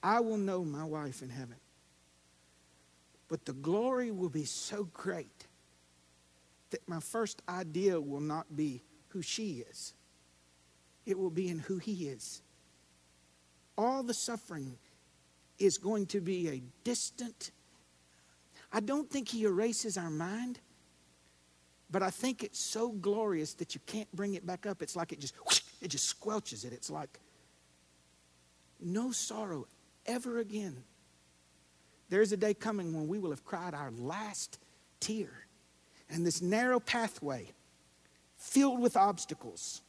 [0.02, 1.56] I will know my wife in heaven.
[3.28, 5.46] But the glory will be so great
[6.72, 9.94] that my first idea will not be who she is.
[11.06, 12.42] It will be in who he is
[13.76, 14.76] all the suffering
[15.58, 17.50] is going to be a distant.
[18.72, 20.60] I don't think he erases our mind,
[21.90, 24.82] but I think it's so glorious that you can't bring it back up.
[24.82, 25.34] It's like it just
[25.80, 26.72] it just squelches it.
[26.72, 27.18] It's like
[28.80, 29.66] no sorrow
[30.06, 30.84] ever again.
[32.08, 34.58] There's a day coming when we will have cried our last
[35.00, 35.30] tear.
[36.12, 37.50] And this narrow pathway,
[38.36, 39.80] filled with obstacles,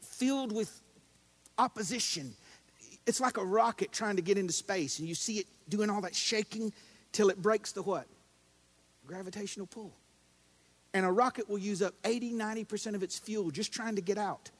[0.00, 0.80] filled with
[1.58, 2.34] opposition.
[3.06, 6.00] It's like a rocket trying to get into space, and you see it doing all
[6.02, 6.72] that shaking
[7.12, 8.06] till it breaks the what?
[9.06, 9.92] Gravitational pull.
[10.94, 14.18] And a rocket will use up 80, 90% of its fuel just trying to get
[14.18, 14.50] out.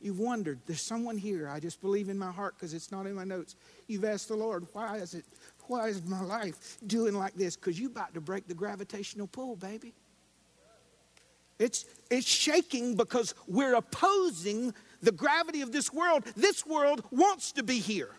[0.00, 3.14] You've wondered, there's someone here, I just believe in my heart because it's not in
[3.14, 3.56] my notes.
[3.86, 5.24] You've asked the Lord, why is it,
[5.70, 7.54] why is my life doing like this?
[7.54, 9.94] Because you're about to break the gravitational pull, baby.
[11.60, 16.24] It's, it's shaking because we're opposing the gravity of this world.
[16.36, 18.10] This world wants to be here.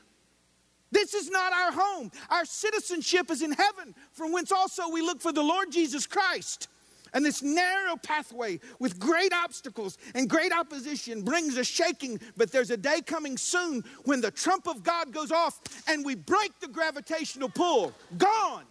[0.91, 2.11] This is not our home.
[2.29, 6.69] Our citizenship is in heaven, from whence also we look for the Lord Jesus Christ.
[7.13, 12.71] And this narrow pathway with great obstacles and great opposition brings a shaking, but there's
[12.71, 16.67] a day coming soon when the trump of God goes off and we break the
[16.67, 17.93] gravitational pull.
[18.17, 18.63] Gone.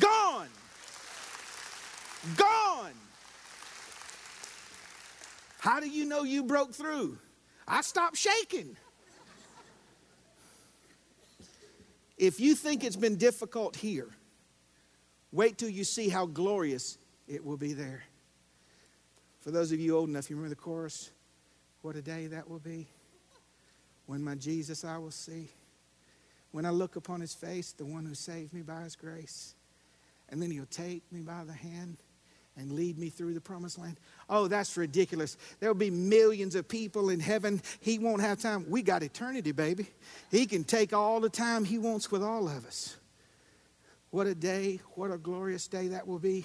[0.00, 0.48] Gone.
[2.36, 2.92] Gone.
[5.58, 7.18] How do you know you broke through?
[7.66, 8.76] I stopped shaking.
[12.16, 14.08] If you think it's been difficult here,
[15.34, 16.96] wait till you see how glorious
[17.28, 18.04] it will be there.
[19.40, 21.10] For those of you old enough, you remember the chorus?
[21.82, 22.86] What a day that will be.
[24.06, 25.50] When my Jesus I will see.
[26.52, 29.54] When I look upon his face, the one who saved me by his grace.
[30.30, 31.98] And then he'll take me by the hand
[32.56, 33.98] and lead me through the promised land.
[34.30, 35.36] Oh, that's ridiculous.
[35.58, 37.60] There'll be millions of people in heaven.
[37.80, 38.64] He won't have time.
[38.70, 39.88] We got eternity, baby.
[40.30, 42.96] He can take all the time He wants with all of us.
[44.14, 46.44] What a day, what a glorious day that will be.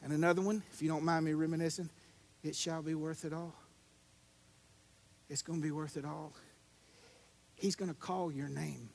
[0.00, 1.90] And another one, if you don't mind me reminiscing,
[2.44, 3.52] it shall be worth it all.
[5.28, 6.32] It's going to be worth it all.
[7.56, 8.88] He's going to call your name.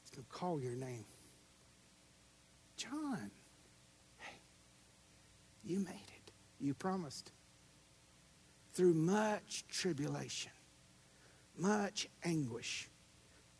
[0.00, 1.04] He's going to call your name.
[2.78, 3.30] John,
[4.16, 4.38] hey,
[5.64, 6.32] you made it.
[6.60, 7.30] You promised.
[8.72, 10.52] Through much tribulation,
[11.58, 12.88] much anguish.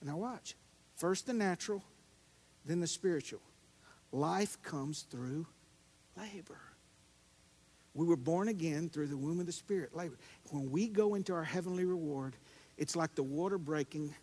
[0.03, 0.55] Now, watch.
[0.97, 1.85] First the natural,
[2.65, 3.41] then the spiritual.
[4.13, 5.47] Life comes through
[6.17, 6.59] labor.
[7.95, 10.17] We were born again through the womb of the Spirit, labor.
[10.51, 12.35] When we go into our heavenly reward,
[12.77, 14.15] it's like the water breaking,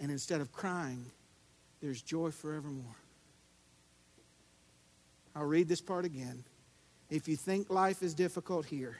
[0.00, 1.06] and instead of crying,
[1.80, 2.96] there's joy forevermore.
[5.34, 6.44] I'll read this part again.
[7.10, 8.98] If you think life is difficult here,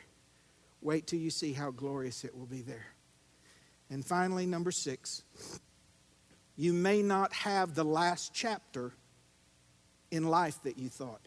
[0.81, 2.87] wait till you see how glorious it will be there.
[3.91, 5.23] And finally, number six.
[6.61, 8.93] You may not have the last chapter
[10.11, 11.21] in life that you thought.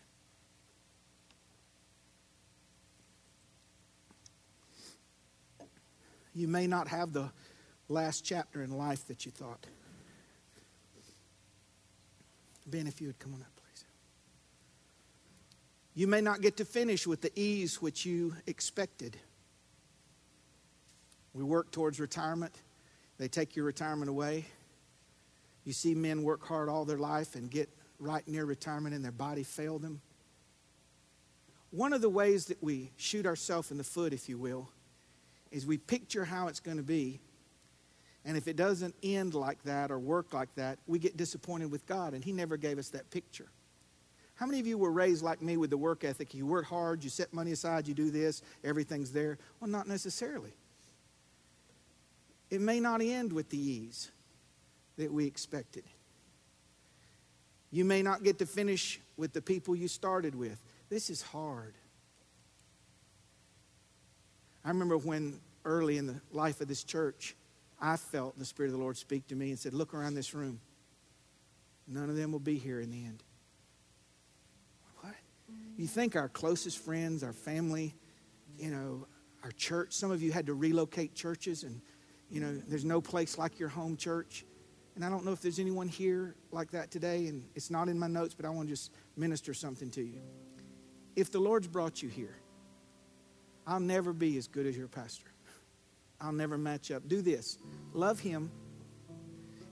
[6.36, 7.32] You may not have the
[7.88, 9.66] last chapter in life that you thought.
[12.68, 13.86] Ben, if you would come on up, please.
[15.96, 19.16] You may not get to finish with the ease which you expected.
[21.34, 22.54] We work towards retirement,
[23.18, 24.46] they take your retirement away.
[25.72, 29.14] You see men work hard all their life and get right near retirement and their
[29.14, 30.02] body fail them.
[31.70, 34.68] One of the ways that we shoot ourselves in the foot, if you will,
[35.50, 37.22] is we picture how it's going to be.
[38.26, 41.86] And if it doesn't end like that or work like that, we get disappointed with
[41.86, 42.14] God.
[42.14, 43.48] And He never gave us that picture.
[44.36, 46.34] How many of you were raised like me with the work ethic?
[46.34, 49.38] You work hard, you set money aside, you do this, everything's there.
[49.62, 50.52] Well, not necessarily.
[52.50, 54.12] It may not end with the ease
[55.02, 55.84] that we expected.
[57.72, 60.62] You may not get to finish with the people you started with.
[60.90, 61.74] This is hard.
[64.64, 67.36] I remember when early in the life of this church,
[67.80, 70.34] I felt the Spirit of the Lord speak to me and said, Look around this
[70.34, 70.60] room.
[71.88, 73.24] None of them will be here in the end.
[75.00, 75.16] What?
[75.78, 75.94] You mm-hmm.
[75.94, 77.96] think our closest friends, our family,
[78.60, 79.08] you know,
[79.44, 81.82] our church, some of you had to relocate churches and,
[82.30, 84.46] you know, there's no place like your home church.
[84.96, 87.98] And I don't know if there's anyone here like that today, and it's not in
[87.98, 90.22] my notes, but I want to just minister something to you.
[91.16, 92.36] If the Lord's brought you here,
[93.66, 95.32] I'll never be as good as your pastor.
[96.20, 97.08] I'll never match up.
[97.08, 97.58] Do this
[97.94, 98.52] love him,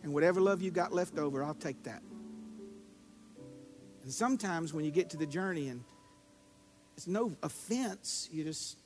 [0.04, 2.02] and whatever love you got left over, I'll take that.
[4.04, 5.84] And sometimes when you get to the journey and
[6.98, 8.78] it's no offense, you just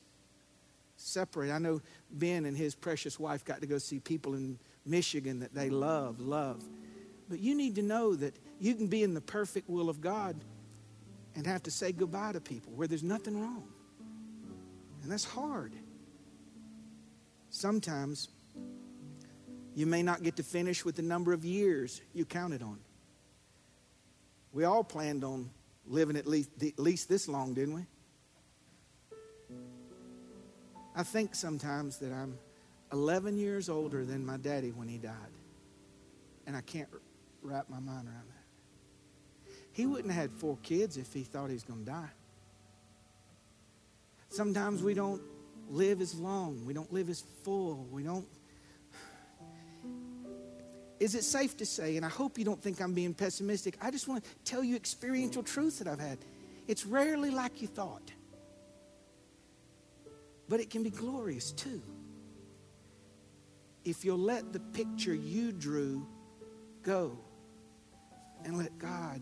[0.97, 1.51] separate.
[1.51, 1.81] I know
[2.11, 6.19] Ben and his precious wife got to go see people in Michigan that they love,
[6.19, 6.63] love.
[7.29, 10.35] But you need to know that you can be in the perfect will of God
[11.35, 13.67] and have to say goodbye to people where there's nothing wrong.
[15.01, 15.73] And that's hard.
[17.49, 18.29] Sometimes
[19.75, 22.79] you may not get to finish with the number of years you counted on.
[24.51, 25.49] We all planned on
[25.85, 27.85] living at least, at least this long, didn't we?
[30.95, 32.37] I think sometimes that I'm
[32.93, 35.15] 11 years older than my daddy when he died.
[36.45, 36.87] And I can't
[37.41, 39.53] wrap my mind around that.
[39.71, 42.09] He wouldn't have had four kids if he thought he was going to die.
[44.29, 45.21] Sometimes we don't
[45.69, 48.27] live as long, we don't live as full, we don't.
[50.99, 53.89] Is it safe to say, and I hope you don't think I'm being pessimistic, I
[53.89, 56.19] just want to tell you experiential truths that I've had.
[56.67, 58.11] It's rarely like you thought,
[60.47, 61.81] but it can be glorious too
[63.85, 66.07] if you'll let the picture you drew
[66.83, 67.17] go
[68.45, 69.21] and let God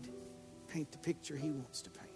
[0.68, 2.08] paint the picture He wants to paint.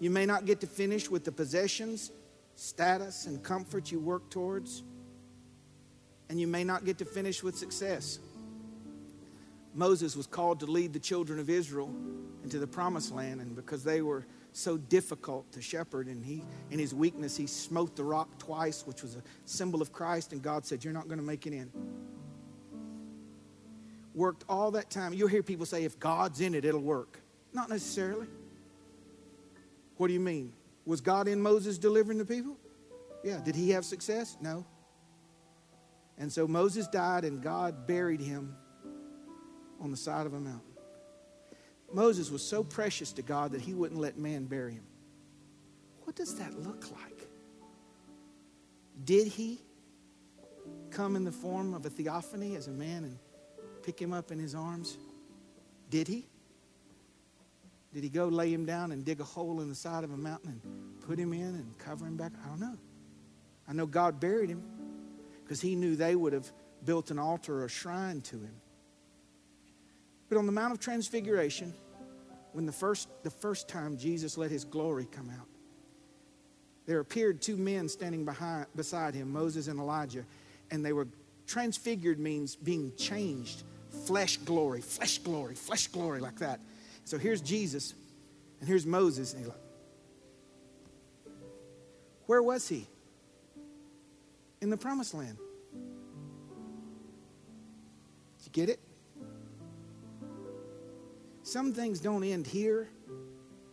[0.00, 2.10] You may not get to finish with the possessions,
[2.56, 4.82] status, and comfort you work towards,
[6.28, 8.18] and you may not get to finish with success.
[9.74, 11.94] Moses was called to lead the children of Israel
[12.42, 16.06] into the promised land, and because they were so difficult to shepherd.
[16.06, 19.92] And he, in his weakness, he smote the rock twice, which was a symbol of
[19.92, 20.32] Christ.
[20.32, 21.70] And God said, You're not going to make it in.
[24.14, 25.14] Worked all that time.
[25.14, 27.20] You'll hear people say, If God's in it, it'll work.
[27.52, 28.26] Not necessarily.
[29.96, 30.52] What do you mean?
[30.84, 32.56] Was God in Moses delivering the people?
[33.22, 33.40] Yeah.
[33.44, 34.36] Did he have success?
[34.40, 34.66] No.
[36.18, 38.54] And so Moses died, and God buried him
[39.80, 40.71] on the side of a mountain.
[41.92, 44.84] Moses was so precious to God that he wouldn't let man bury him.
[46.04, 47.28] What does that look like?
[49.04, 49.60] Did he
[50.90, 53.18] come in the form of a theophany as a man and
[53.82, 54.98] pick him up in his arms?
[55.90, 56.26] Did he?
[57.92, 60.16] Did he go lay him down and dig a hole in the side of a
[60.16, 62.32] mountain and put him in and cover him back?
[62.44, 62.78] I don't know.
[63.68, 64.62] I know God buried him
[65.42, 66.50] because he knew they would have
[66.84, 68.54] built an altar or a shrine to him.
[70.32, 71.74] But on the Mount of Transfiguration,
[72.54, 75.46] when the first, the first time Jesus let his glory come out,
[76.86, 80.24] there appeared two men standing behind, beside him, Moses and Elijah,
[80.70, 81.06] and they were
[81.46, 83.64] transfigured means being changed,
[84.06, 86.60] flesh glory, flesh glory, flesh glory, like that.
[87.04, 87.92] So here's Jesus,
[88.60, 89.60] and here's Moses, and he's like,
[92.24, 92.86] where was he?
[94.62, 95.36] In the promised land.
[98.38, 98.80] Did you get it?
[101.52, 102.88] Some things don't end here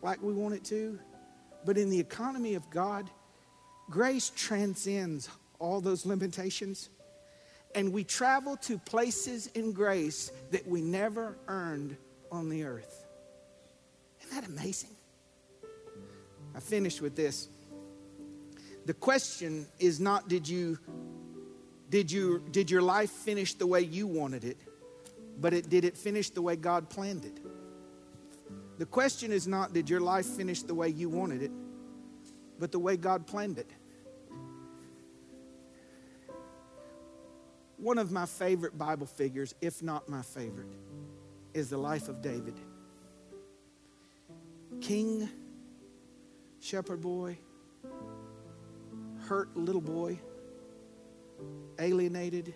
[0.02, 1.00] like we want it to,
[1.64, 3.10] but in the economy of God,
[3.90, 6.90] grace transcends all those limitations.
[7.74, 11.96] And we travel to places in grace that we never earned
[12.34, 13.06] on the earth.
[14.24, 14.98] Isn't that amazing?
[16.54, 17.48] I finished with this.
[18.88, 20.80] The question is not did you
[21.90, 24.58] did you did your life finish the way you wanted it,
[25.40, 27.40] but it did it finish the way God planned it.
[28.80, 31.52] The question is not did your life finish the way you wanted it,
[32.58, 33.70] but the way God planned it.
[37.76, 40.72] One of my favorite Bible figures, if not my favorite,
[41.54, 42.56] is the life of David
[44.80, 45.30] king,
[46.62, 47.38] shepherd boy,
[49.28, 50.18] hurt little boy,
[51.80, 52.54] alienated,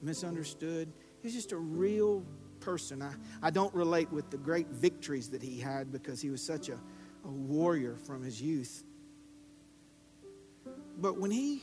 [0.00, 0.90] misunderstood.
[1.22, 2.24] He's just a real
[2.64, 3.02] person.
[3.02, 6.68] I, I don't relate with the great victories that he had because he was such
[6.68, 6.78] a,
[7.24, 8.84] a warrior from his youth.
[10.98, 11.62] But when he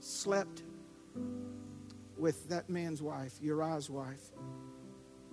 [0.00, 0.62] slept
[2.16, 4.30] with that man's wife, Uriah's wife,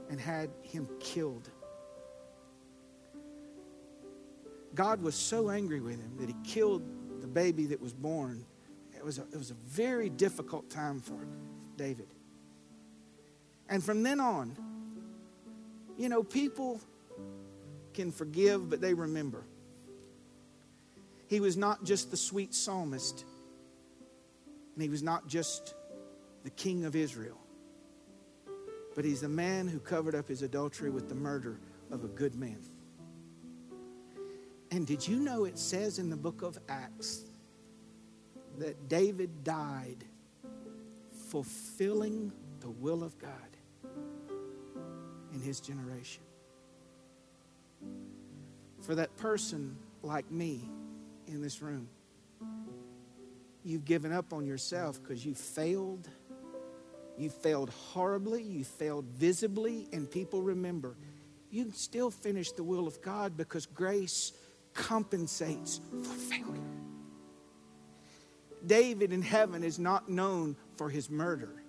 [0.10, 1.50] and had him killed,
[4.74, 6.84] God was so angry with him that he killed
[7.22, 8.46] the baby that was born.
[8.96, 11.28] It was a, it was a very difficult time for
[11.78, 12.08] David.
[13.68, 14.56] And from then on,
[15.98, 16.82] you know, people
[17.93, 19.46] can forgive, but they remember.
[21.28, 23.26] He was not just the sweet psalmist,
[24.74, 25.74] and he was not just
[26.43, 27.39] the king of Israel,
[28.93, 31.60] but he's the man who covered up his adultery with the murder
[31.91, 32.60] of a good man.
[34.72, 37.24] And did you know it says in the book of Acts
[38.58, 40.04] that David died
[41.30, 43.32] fulfilling the will of God
[45.36, 46.23] in his generation?
[48.81, 50.61] For that person like me
[51.27, 51.88] in this room,
[53.63, 56.07] you've given up on yourself because you failed.
[57.17, 58.41] You failed horribly.
[58.41, 60.95] You failed visibly, and people remember.
[61.49, 64.33] You can still finish the will of God because grace
[64.73, 66.61] compensates for failure.
[68.65, 71.63] David in heaven is not known for his murder,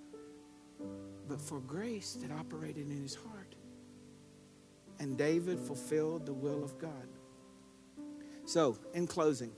[1.28, 3.45] but for grace that operated in his heart.
[4.99, 7.09] And David fulfilled the will of God.
[8.44, 9.53] So, in closing,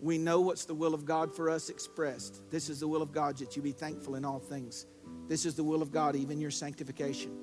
[0.00, 2.40] we know what's the will of God for us expressed.
[2.50, 4.86] This is the will of God that you be thankful in all things.
[5.26, 7.36] This is the will of God, even your sanctification.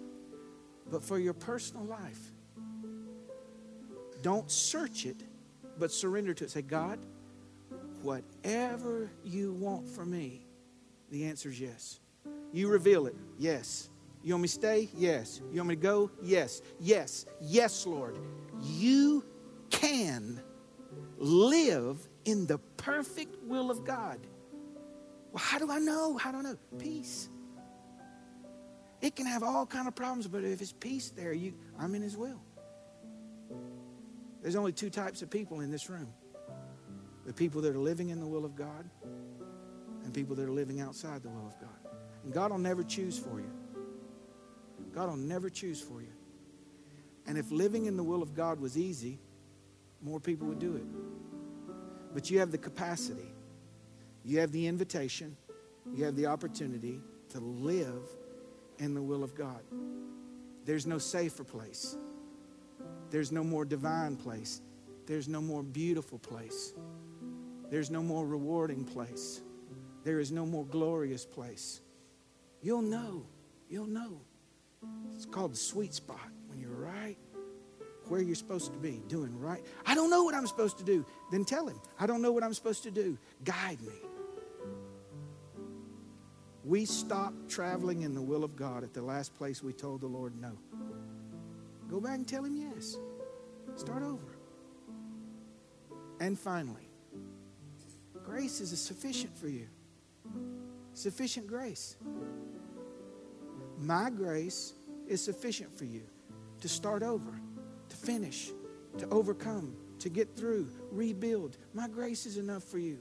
[0.89, 2.19] But for your personal life,
[4.21, 5.21] don't search it
[5.77, 6.51] but surrender to it.
[6.51, 6.99] Say, God,
[8.01, 10.45] whatever you want from me,
[11.11, 11.99] the answer is yes.
[12.51, 13.89] You reveal it, yes.
[14.25, 14.89] You want me to stay?
[14.97, 15.39] Yes.
[15.51, 16.09] You want me to go?
[16.23, 16.63] Yes.
[16.79, 17.27] Yes.
[17.39, 18.17] Yes, Lord.
[18.59, 19.23] You
[19.69, 20.41] can
[21.19, 24.19] live in the perfect will of God.
[25.31, 26.17] Well, how do I know?
[26.17, 26.57] How do I know?
[26.79, 27.29] Peace.
[28.99, 32.01] It can have all kind of problems, but if it's peace there, you I'm in
[32.01, 32.41] his will.
[34.41, 36.11] There's only two types of people in this room
[37.27, 38.89] the people that are living in the will of God
[40.03, 41.93] and people that are living outside the will of God.
[42.23, 43.51] And God will never choose for you.
[44.95, 46.13] God will never choose for you.
[47.27, 49.19] And if living in the will of God was easy,
[50.01, 50.85] more people would do it.
[52.13, 53.33] But you have the capacity,
[54.23, 55.35] you have the invitation,
[55.93, 58.07] you have the opportunity to live
[58.79, 59.61] in the will of God.
[60.63, 61.97] There's no safer place.
[63.09, 64.61] There's no more divine place.
[65.05, 66.73] There's no more beautiful place.
[67.69, 69.41] There's no more rewarding place.
[70.03, 71.81] There is no more glorious place.
[72.61, 73.25] You'll know.
[73.69, 74.21] You'll know.
[75.13, 77.17] It's called the sweet spot when you're right
[78.07, 79.65] where you're supposed to be, doing right.
[79.85, 81.05] I don't know what I'm supposed to do.
[81.31, 83.17] Then tell him, I don't know what I'm supposed to do.
[83.43, 83.93] Guide me.
[86.63, 90.07] We stopped traveling in the will of God at the last place we told the
[90.07, 90.57] Lord no.
[91.87, 92.97] Go back and tell Him yes.
[93.75, 94.37] Start over.
[96.19, 96.89] And finally,
[98.23, 99.67] grace is sufficient for you.
[100.93, 101.97] Sufficient grace.
[103.79, 104.73] My grace
[105.07, 106.03] is sufficient for you
[106.61, 107.39] to start over,
[107.89, 108.49] to finish,
[108.97, 111.57] to overcome, to get through, rebuild.
[111.73, 112.99] My grace is enough for you.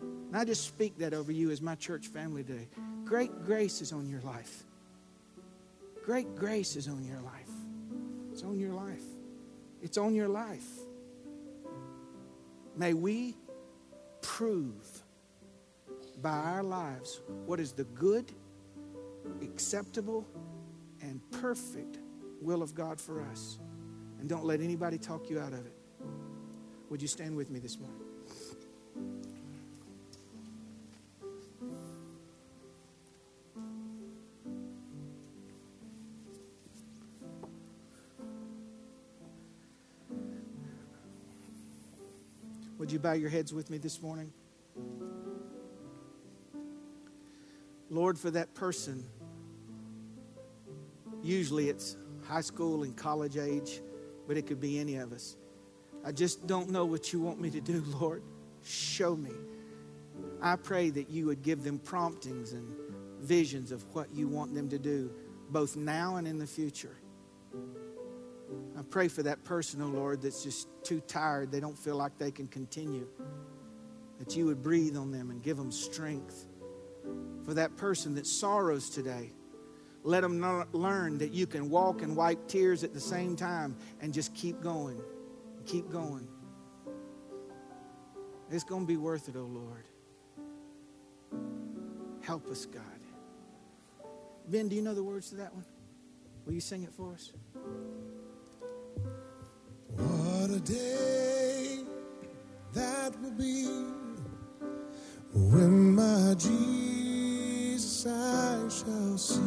[0.00, 2.68] And I just speak that over you as my church family today.
[3.04, 4.64] Great grace is on your life.
[6.04, 7.50] Great grace is on your life.
[8.32, 9.02] It's on your life.
[9.82, 10.66] It's on your life.
[12.76, 13.36] May we
[14.22, 15.02] prove
[16.22, 18.32] by our lives what is the good,
[19.42, 20.26] acceptable,
[21.00, 21.98] and perfect
[22.40, 23.58] will of God for us.
[24.20, 25.76] And don't let anybody talk you out of it.
[26.90, 27.98] Would you stand with me this morning?
[42.78, 44.32] Would you bow your heads with me this morning?
[47.92, 49.04] Lord, for that person,
[51.22, 53.82] usually it's high school and college age,
[54.26, 55.36] but it could be any of us.
[56.02, 58.22] I just don't know what you want me to do, Lord.
[58.64, 59.32] Show me.
[60.40, 62.66] I pray that you would give them promptings and
[63.20, 65.12] visions of what you want them to do,
[65.50, 66.96] both now and in the future.
[68.78, 71.52] I pray for that person, oh Lord, that's just too tired.
[71.52, 73.06] They don't feel like they can continue.
[74.18, 76.46] That you would breathe on them and give them strength.
[77.44, 79.32] For that person that sorrows today,
[80.04, 84.12] let them learn that you can walk and wipe tears at the same time and
[84.12, 85.00] just keep going.
[85.66, 86.26] Keep going.
[88.50, 89.84] It's going to be worth it, oh Lord.
[92.22, 92.82] Help us, God.
[94.48, 95.64] Ben, do you know the words to that one?
[96.44, 97.32] Will you sing it for us?
[99.96, 101.78] What a day
[102.74, 103.66] that will be
[105.32, 106.91] when my Jesus
[108.04, 109.40] I shall see,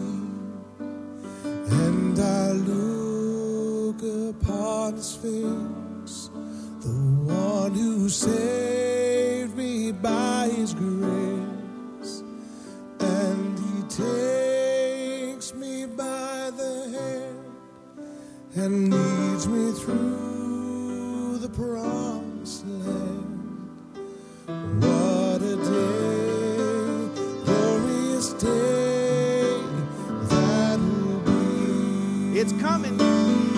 [0.79, 4.01] and I look
[4.31, 6.29] upon his face,
[6.79, 8.84] the one who saved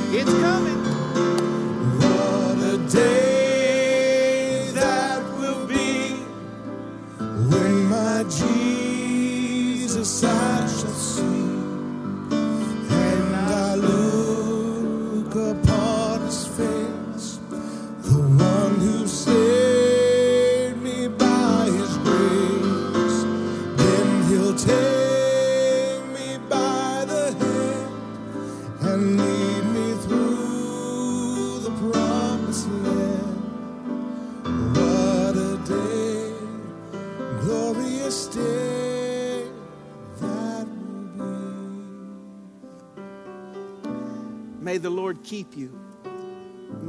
[0.09, 0.66] It's coming.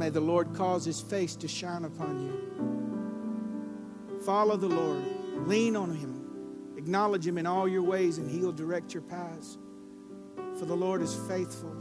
[0.09, 2.33] May the Lord cause his face to shine upon you.
[4.25, 5.03] Follow the Lord.
[5.47, 6.73] Lean on him.
[6.77, 9.59] Acknowledge him in all your ways, and he'll direct your paths.
[10.57, 11.75] For the Lord is faithful